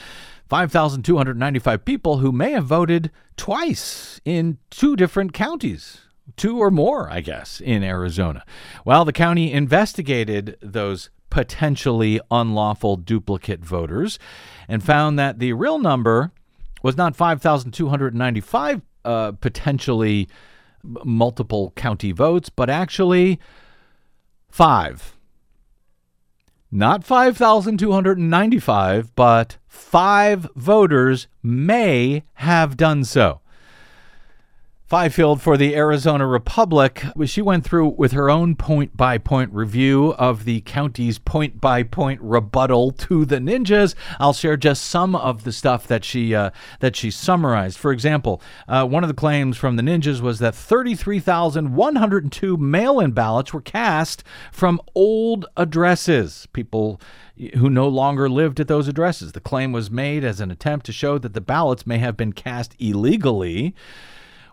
[0.51, 6.01] 5,295 people who may have voted twice in two different counties,
[6.35, 8.43] two or more, I guess, in Arizona.
[8.83, 14.19] Well, the county investigated those potentially unlawful duplicate voters
[14.67, 16.33] and found that the real number
[16.83, 20.27] was not 5,295 uh, potentially
[20.83, 23.39] multiple county votes, but actually
[24.49, 25.15] five
[26.71, 33.40] not 5,295, but five voters may have done so.
[34.91, 40.13] Fifield for the Arizona Republic, she went through with her own point by point review
[40.15, 43.95] of the county's point by point rebuttal to the ninjas.
[44.19, 46.49] I'll share just some of the stuff that she uh,
[46.81, 47.77] that she summarized.
[47.77, 53.53] For example, uh, one of the claims from the ninjas was that 33,102 mail-in ballots
[53.53, 56.49] were cast from old addresses.
[56.51, 56.99] People
[57.55, 59.31] who no longer lived at those addresses.
[59.31, 62.33] The claim was made as an attempt to show that the ballots may have been
[62.33, 63.73] cast illegally.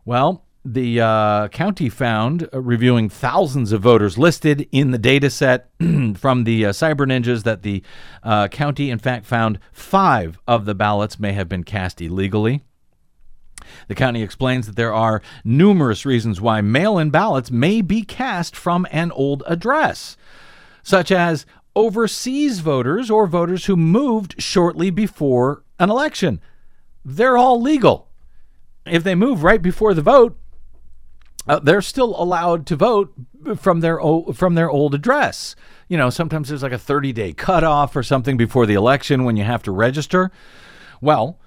[0.09, 5.69] Well, the uh, county found, uh, reviewing thousands of voters listed in the data set
[6.17, 7.83] from the uh, Cyber Ninjas, that the
[8.23, 12.65] uh, county, in fact, found five of the ballots may have been cast illegally.
[13.89, 18.57] The county explains that there are numerous reasons why mail in ballots may be cast
[18.57, 20.17] from an old address,
[20.83, 21.45] such as
[21.77, 26.41] overseas voters or voters who moved shortly before an election.
[27.05, 28.08] They're all legal
[28.91, 30.39] if they move right before the vote,
[31.47, 33.13] uh, they're still allowed to vote
[33.57, 35.57] from their o- from their old address.
[35.89, 39.37] You know, sometimes there's like a 30 day cutoff or something before the election when
[39.37, 40.31] you have to register.
[41.01, 41.39] Well,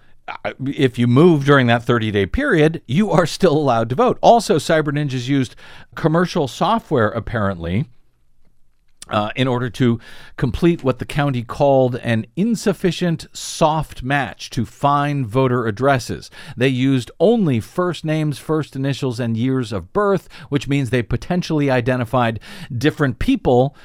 [0.65, 4.17] if you move during that 30 day period, you are still allowed to vote.
[4.21, 5.55] Also, Cyber Ninjas used
[5.95, 7.85] commercial software apparently
[9.11, 9.99] uh, in order to
[10.37, 16.31] complete what the county called an insufficient soft match to find voter addresses.
[16.57, 21.69] They used only first names, first initials, and years of birth, which means they potentially
[21.69, 22.39] identified
[22.75, 23.75] different people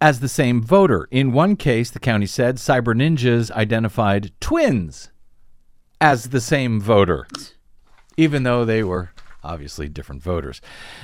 [0.00, 1.06] as the same voter.
[1.10, 5.10] In one case, the county said cyber ninjas identified twins
[6.00, 7.28] as the same voter,
[8.16, 9.12] even though they were
[9.44, 10.60] obviously different voters.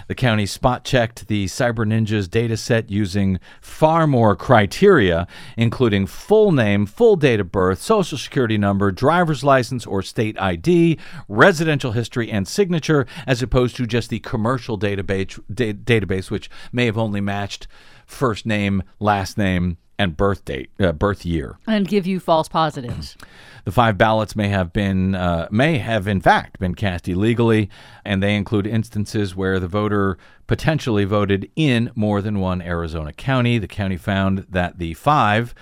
[0.06, 5.26] The county spot checked the Cyber Ninjas data set using far more criteria,
[5.56, 10.98] including full name, full date of birth, social security number, driver's license or state ID,
[11.28, 16.86] residential history, and signature, as opposed to just the commercial database, da- database which may
[16.86, 17.66] have only matched
[18.06, 21.58] first name, last name, and birth date, uh, birth year.
[21.66, 23.16] And give you false positives.
[23.64, 27.68] The five ballots may have been, uh, may have in fact been cast illegally,
[28.02, 33.58] and they include instances where the voter potentially voted in more than one Arizona county.
[33.58, 35.54] The county found that the five,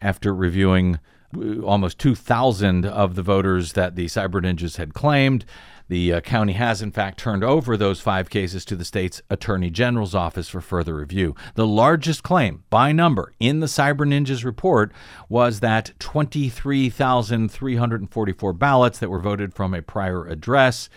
[0.00, 0.98] after reviewing
[1.36, 5.44] uh, almost 2,000 of the voters that the cyber ninjas had claimed,
[5.92, 9.68] the uh, county has, in fact, turned over those five cases to the state's attorney
[9.68, 11.36] general's office for further review.
[11.54, 14.90] The largest claim by number in the Cyber Ninjas report
[15.28, 20.88] was that 23,344 ballots that were voted from a prior address.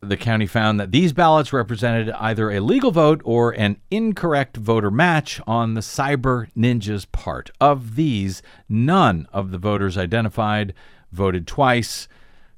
[0.00, 4.92] The county found that these ballots represented either a legal vote or an incorrect voter
[4.92, 7.50] match on the Cyber Ninjas part.
[7.60, 10.72] Of these, none of the voters identified
[11.10, 12.06] voted twice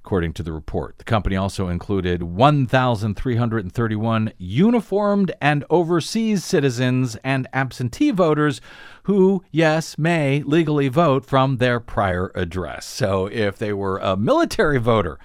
[0.05, 0.99] according to the report.
[0.99, 8.61] The company also included 1,331 uniformed and overseas citizens and absentee voters
[9.05, 12.85] who, yes, may legally vote from their prior address.
[12.85, 15.21] So if they were a military voter,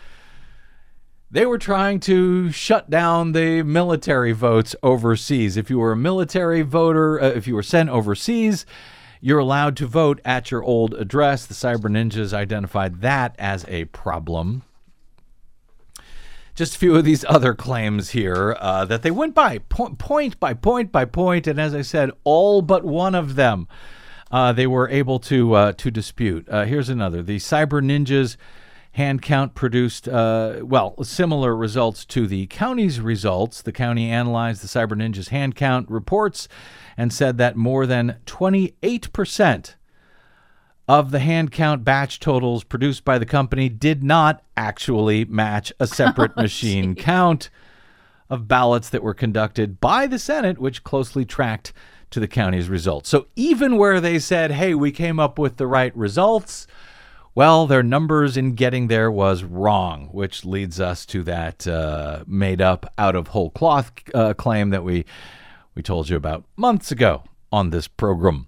[1.32, 5.58] they were trying to shut down the military votes overseas.
[5.58, 8.66] If you were a military voter, uh, if you were sent overseas,
[9.22, 11.48] you're allowed to vote at your old address.
[11.48, 14.62] The Cyber Ninjas identified that as a problem.
[16.58, 20.40] Just a few of these other claims here uh, that they went by po- point
[20.40, 23.68] by point by point, and as I said, all but one of them
[24.32, 26.50] uh, they were able to uh, to dispute.
[26.50, 28.38] Uh, here's another: the Cyber Ninjas
[28.94, 33.62] hand count produced uh, well similar results to the county's results.
[33.62, 36.48] The county analyzed the Cyber Ninjas hand count reports
[36.98, 39.76] and said that more than 28 percent
[40.88, 45.88] of the hand count batch totals produced by the company did not actually match a
[45.88, 47.50] separate machine count
[48.30, 51.74] of ballots that were conducted by the Senate, which closely tracked
[52.10, 53.10] to the county's results.
[53.10, 56.68] So even where they said, hey, we came up with the right results,
[57.36, 62.62] well, their numbers in getting there was wrong, which leads us to that uh, made
[62.62, 65.06] up out of whole cloth uh, claim that we,
[65.76, 68.48] we told you about months ago on this program.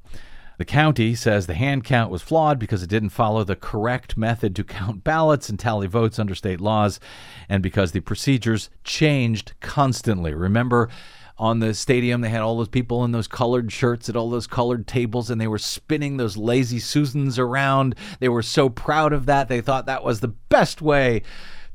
[0.59, 4.57] The county says the hand count was flawed because it didn't follow the correct method
[4.57, 6.99] to count ballots and tally votes under state laws,
[7.47, 10.33] and because the procedures changed constantly.
[10.33, 10.89] Remember,
[11.37, 14.47] on the stadium, they had all those people in those colored shirts at all those
[14.47, 17.95] colored tables, and they were spinning those lazy Susans around.
[18.19, 19.47] They were so proud of that.
[19.47, 21.21] They thought that was the best way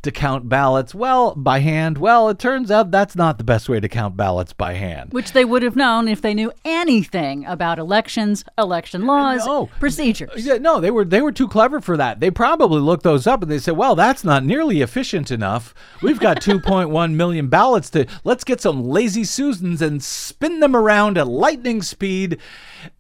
[0.05, 0.95] to count ballots.
[0.95, 1.99] Well, by hand.
[1.99, 5.13] Well, it turns out that's not the best way to count ballots by hand.
[5.13, 9.67] Which they would have known if they knew anything about elections, election laws, No.
[9.81, 10.45] procedures.
[10.47, 12.21] Yeah, no, they were they were too clever for that.
[12.21, 15.75] They probably looked those up and they said, "Well, that's not nearly efficient enough.
[16.03, 21.19] We've got 2.1 million ballots to let's get some lazy susans and spin them around
[21.19, 22.39] at lightning speed."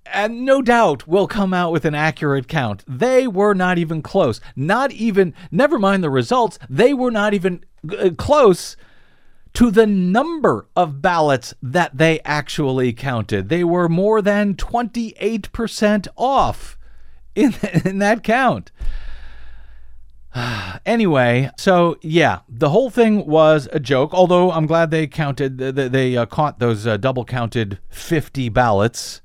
[0.06, 2.84] And no doubt we'll come out with an accurate count.
[2.86, 4.40] They were not even close.
[4.54, 7.64] Not even, never mind the results, they were not even
[7.98, 8.76] uh, close
[9.54, 13.48] to the number of ballots that they actually counted.
[13.48, 16.76] They were more than 28% off
[17.34, 17.54] in,
[17.84, 18.70] in that count.
[20.84, 24.12] Anyway, so yeah, the whole thing was a joke.
[24.12, 29.22] Although I'm glad they counted, they, they uh, caught those uh, double counted 50 ballots.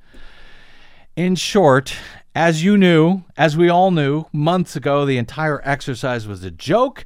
[1.20, 1.98] In short,
[2.34, 7.04] as you knew, as we all knew months ago, the entire exercise was a joke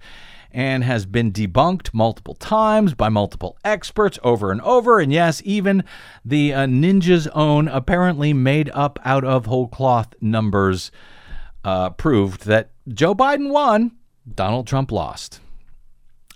[0.51, 4.99] and has been debunked multiple times by multiple experts over and over.
[4.99, 5.83] And yes, even
[6.23, 10.91] the uh, ninja's own, apparently made up out of whole cloth numbers,
[11.63, 13.93] uh, proved that Joe Biden won,
[14.31, 15.39] Donald Trump lost.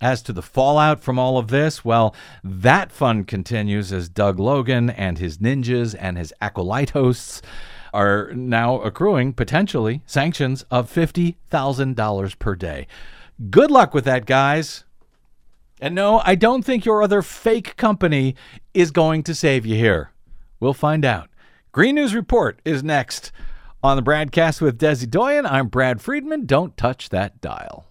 [0.02, 4.92] As to the fallout from all of this, well, that fun continues as Doug Logan
[4.92, 7.42] and his ninjas and his acolyte hosts
[7.94, 12.86] are now accruing potentially sanctions of $50,000 per day.
[13.50, 14.84] Good luck with that, guys.
[15.80, 18.36] And no, I don't think your other fake company
[18.74, 20.12] is going to save you here.
[20.60, 21.30] We'll find out.
[21.72, 23.32] Green News Report is next.
[23.84, 26.46] On the BradCast with Desi Doyen, I'm Brad Friedman.
[26.46, 27.86] Don't touch that dial.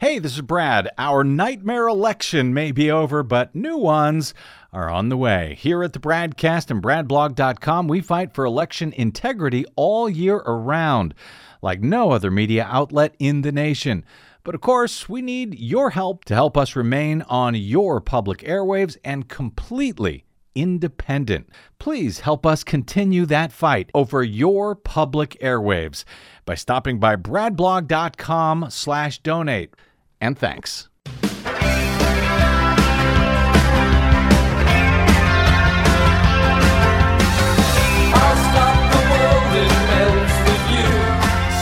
[0.00, 0.90] Hey, this is Brad.
[0.98, 4.34] Our nightmare election may be over, but new ones
[4.72, 5.56] are on the way.
[5.56, 11.14] Here at the Bradcast and BradBlog.com, we fight for election integrity all year around,
[11.62, 14.04] like no other media outlet in the nation.
[14.42, 18.96] But of course, we need your help to help us remain on your public airwaves
[19.04, 20.24] and completely
[20.56, 21.48] independent.
[21.78, 26.04] Please help us continue that fight over your public airwaves
[26.44, 29.74] by stopping by bradblog.com slash donate.
[30.20, 30.88] And thanks.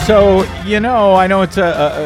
[0.05, 1.63] So, you know, I know it's a,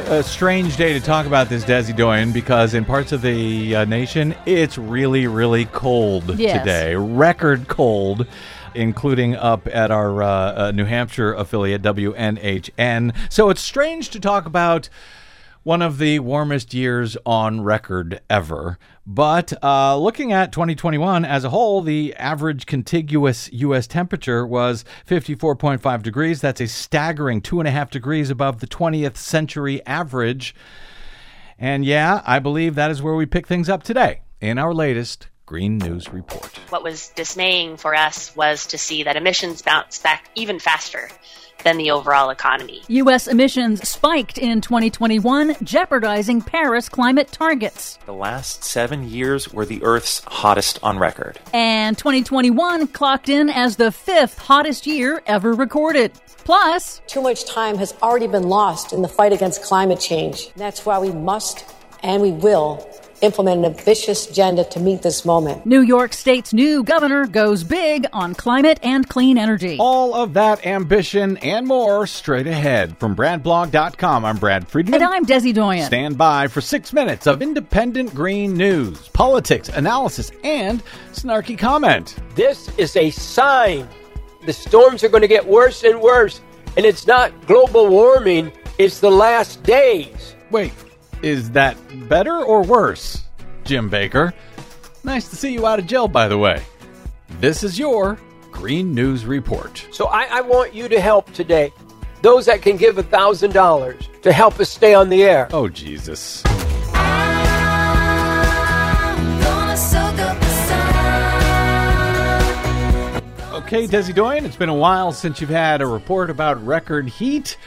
[0.08, 3.76] a, a, strange day to talk about this, Desi Doyen, because in parts of the
[3.76, 6.60] uh, nation, it's really, really cold Yes.
[6.60, 6.94] today.
[6.94, 8.28] Record cold,
[8.78, 13.16] including up at our uh, uh, New Hampshire affiliate, WNHN.
[13.30, 14.90] So it's strange to talk about
[15.64, 18.80] one of the warmest years on record ever.
[19.06, 23.86] But uh, looking at 2021 as a whole, the average contiguous U.S.
[23.86, 26.40] temperature was 54.5 degrees.
[26.40, 30.56] That's a staggering two and a half degrees above the 20th century average.
[31.60, 35.28] And yeah, I believe that is where we pick things up today in our latest
[35.48, 36.60] Green News Report.
[36.70, 41.08] What was dismaying for us was to see that emissions bounced back even faster
[41.64, 42.84] than the overall economy.
[42.90, 43.30] U.S.
[43.30, 47.98] emissions spiked in 2021, jeopardizing Paris climate targets.
[48.06, 51.40] The last seven years were the Earth's hottest on record.
[51.54, 56.12] And 2021 clocked in as the fifth hottest year ever recorded.
[56.44, 60.52] Plus, Too much time has already been lost in the fight against climate change.
[60.58, 61.64] That's why we must
[62.04, 62.86] and we will
[63.22, 65.66] implement an ambitious agenda to meet this moment.
[65.66, 69.78] New York State's new governor goes big on climate and clean energy.
[69.80, 72.98] All of that ambition and more straight ahead.
[72.98, 74.96] From BradBlog.com, I'm Brad Friedman.
[74.96, 75.86] And I'm Desi Doyen.
[75.86, 82.16] Stand by for six minutes of independent green news, politics, analysis, and snarky comment.
[82.36, 83.88] This is a sign.
[84.46, 86.42] The storms are going to get worse and worse.
[86.78, 90.36] And it's not global warming, it's the last days.
[90.52, 90.72] Wait,
[91.22, 93.24] is that better or worse?
[93.64, 94.34] Jim Baker.
[95.04, 96.64] Nice to see you out of jail, by the way.
[97.40, 98.18] This is your
[98.52, 99.86] Green News Report.
[99.92, 101.72] So I, I want you to help today.
[102.22, 105.48] Those that can give $1,000 to help us stay on the air.
[105.54, 106.44] Oh, Jesus.
[113.68, 117.58] Okay, Desi Doyen, it's been a while since you've had a report about record heat,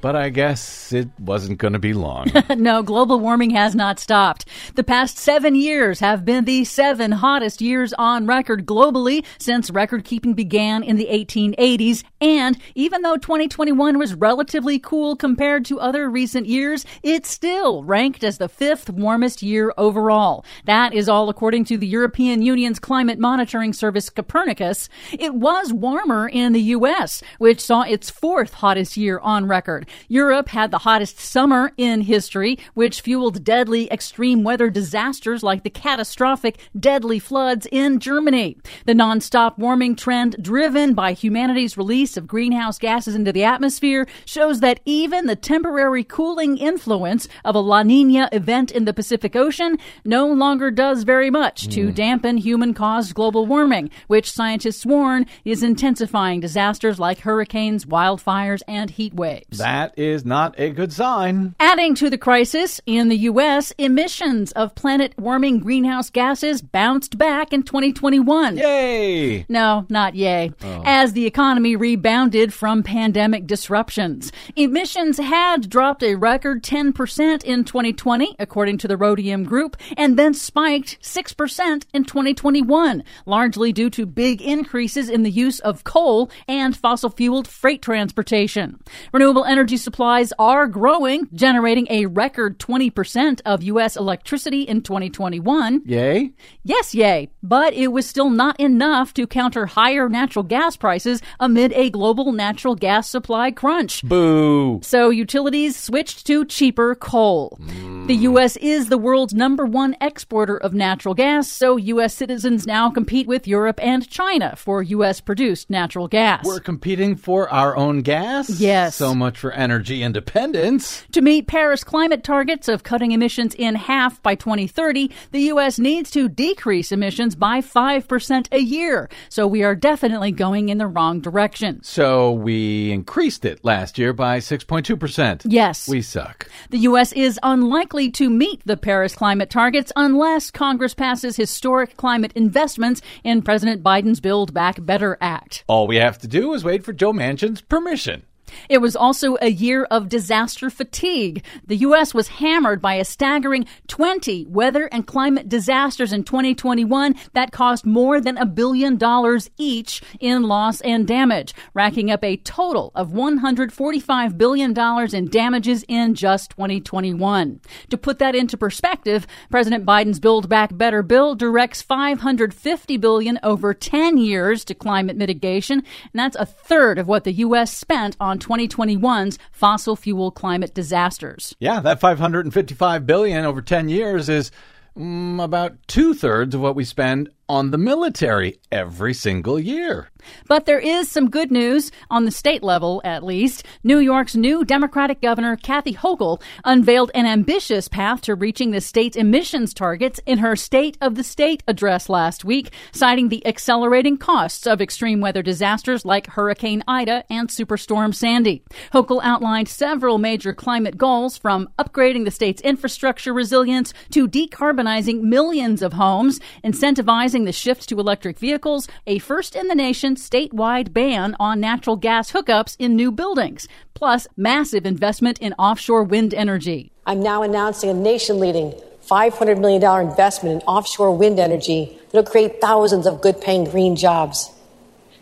[0.00, 2.30] but I guess it wasn't going to be long.
[2.56, 4.46] no, global warming has not stopped.
[4.74, 10.04] The past seven years have been the seven hottest years on record globally since record
[10.04, 12.04] keeping began in the 1880s.
[12.20, 18.24] And even though 2021 was relatively cool compared to other recent years, it still ranked
[18.24, 20.44] as the fifth warmest year overall.
[20.64, 24.88] That is all according to the European Union's climate monitoring service Copernicus.
[25.12, 29.86] It was warmer in the U.S., which saw its fourth hottest year on record.
[30.08, 35.70] Europe had the hottest summer in history, which fueled deadly extreme weather disasters like the
[35.70, 38.56] catastrophic deadly floods in Germany.
[38.86, 44.60] The nonstop warming trend driven by humanity's release of greenhouse gases into the atmosphere shows
[44.60, 49.78] that even the temporary cooling influence of a La Nina event in the Pacific Ocean
[50.04, 51.92] no longer does very much to hmm.
[51.92, 58.90] dampen human caused global warming, which scientists warn is intensifying disasters like hurricanes, wildfires, and
[58.90, 59.58] heat waves.
[59.58, 61.54] that is not a good sign.
[61.58, 67.52] Adding to the crisis, in the U.S., emissions of planet warming greenhouse gases bounced back
[67.52, 68.56] in 2021.
[68.56, 69.46] Yay!
[69.48, 70.52] No, not yay.
[70.62, 70.82] Oh.
[70.84, 74.32] As the economy rebounded from pandemic disruptions.
[74.56, 80.34] Emissions had dropped a record 10% in 2020, according to the Rhodium Group, and then
[80.34, 86.76] spiked 6% in 2021, largely due to big increases in the use of coal and
[86.76, 88.78] fossil fueled freight transportation.
[89.12, 93.96] Renewable energy supplies are growing, generating a record 20% of U.S.
[93.96, 95.82] electricity in 2021.
[95.86, 96.32] Yay?
[96.62, 97.30] Yes, yay.
[97.42, 102.32] But it was still not enough to counter higher natural gas prices amid a global
[102.32, 104.02] natural gas supply crunch.
[104.04, 104.80] Boo.
[104.82, 107.58] So utilities switched to cheaper coal.
[107.60, 108.22] The hmm.
[108.22, 108.56] U.S.
[108.56, 112.14] is the world's number one exporter of natural gas, so U.S.
[112.14, 115.20] citizens now compete with Europe and China for U.S.
[115.20, 116.44] produced natural gas.
[116.44, 118.50] We're competing for our own gas?
[118.50, 118.96] Yes.
[118.96, 121.04] So much for energy independence.
[121.12, 125.78] To meet Paris climate targets of cutting emissions in half by 2030, the U.S.
[125.78, 129.08] needs to decrease emissions by 5% a year.
[129.28, 131.82] So we are definitely going in the wrong direction.
[131.82, 135.42] So we increased it last year by 6.2%.
[135.44, 135.86] Yes.
[135.86, 136.48] We suck.
[136.70, 137.12] The U.S.
[137.12, 143.42] is unlikely to meet the Paris climate targets unless Congress passes historic climate investments in
[143.42, 145.64] President Biden's Build Back Better Act.
[145.66, 148.22] All we have to do is wait for Joe Manchin's permission.
[148.68, 151.44] It was also a year of disaster fatigue.
[151.66, 152.14] The U.S.
[152.14, 158.20] was hammered by a staggering 20 weather and climate disasters in 2021 that cost more
[158.20, 164.38] than a billion dollars each in loss and damage, racking up a total of $145
[164.38, 164.76] billion
[165.14, 167.60] in damages in just 2021.
[167.90, 173.74] To put that into perspective, President Biden's Build Back Better bill directs 550 billion over
[173.74, 177.76] 10 years to climate mitigation, and that's a third of what the U.S.
[177.76, 181.54] spent on 2021's fossil fuel climate disasters.
[181.60, 184.50] Yeah, that 555 billion over 10 years is
[184.96, 190.08] mm, about two thirds of what we spend on the military every single year.
[190.46, 193.66] But there is some good news on the state level, at least.
[193.82, 199.16] New York's new Democratic Governor, Kathy Hochul, unveiled an ambitious path to reaching the state's
[199.16, 204.64] emissions targets in her State of the State address last week, citing the accelerating costs
[204.66, 208.62] of extreme weather disasters like Hurricane Ida and Superstorm Sandy.
[208.92, 215.82] Hochul outlined several major climate goals from upgrading the state's infrastructure resilience to decarbonizing millions
[215.82, 221.36] of homes, incentivizing the shift to electric vehicles, a first in the nation statewide ban
[221.38, 226.92] on natural gas hookups in new buildings, plus massive investment in offshore wind energy.
[227.06, 228.72] I'm now announcing a nation leading
[229.10, 233.96] $500 million investment in offshore wind energy that will create thousands of good paying green
[233.96, 234.50] jobs.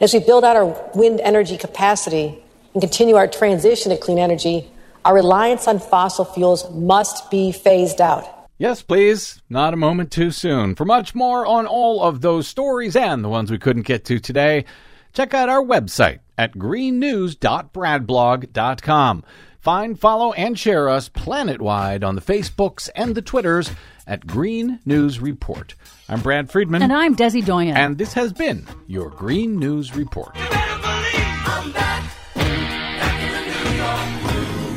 [0.00, 2.42] As we build out our wind energy capacity
[2.74, 4.70] and continue our transition to clean energy,
[5.04, 8.37] our reliance on fossil fuels must be phased out.
[8.58, 9.40] Yes, please.
[9.48, 10.74] Not a moment too soon.
[10.74, 14.18] For much more on all of those stories and the ones we couldn't get to
[14.18, 14.64] today,
[15.12, 19.24] check out our website at greennews.bradblog.com.
[19.60, 23.70] Find, follow, and share us planet-wide on the Facebooks and the Twitters
[24.08, 25.76] at Green News Report.
[26.08, 26.82] I'm Brad Friedman.
[26.82, 27.76] And I'm Desi Doyen.
[27.76, 30.36] And this has been your Green News Report.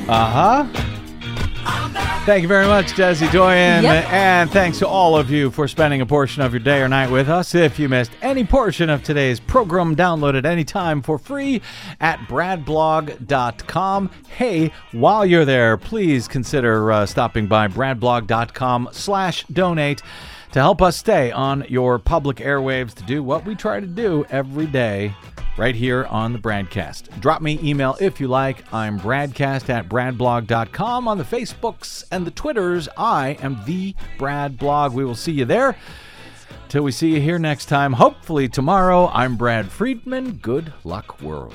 [0.07, 0.90] Uh huh.
[2.23, 3.83] Thank you very much, Desi Doyen.
[3.83, 4.13] Yep.
[4.13, 7.09] And thanks to all of you for spending a portion of your day or night
[7.09, 7.55] with us.
[7.55, 11.63] If you missed any portion of today's program, download it anytime for free
[11.99, 14.11] at bradblog.com.
[14.37, 20.03] Hey, while you're there, please consider uh, stopping by bradblog.com slash donate
[20.51, 24.25] to help us stay on your public airwaves to do what we try to do
[24.29, 25.15] every day
[25.61, 27.19] right here on the Bradcast.
[27.19, 28.63] Drop me email if you like.
[28.73, 31.07] I'm bradcast at bradblog.com.
[31.07, 34.91] On the Facebooks and the Twitters, I am the Brad Blog.
[34.93, 35.77] We will see you there.
[36.67, 40.37] Till we see you here next time, hopefully tomorrow, I'm Brad Friedman.
[40.37, 41.53] Good luck, world.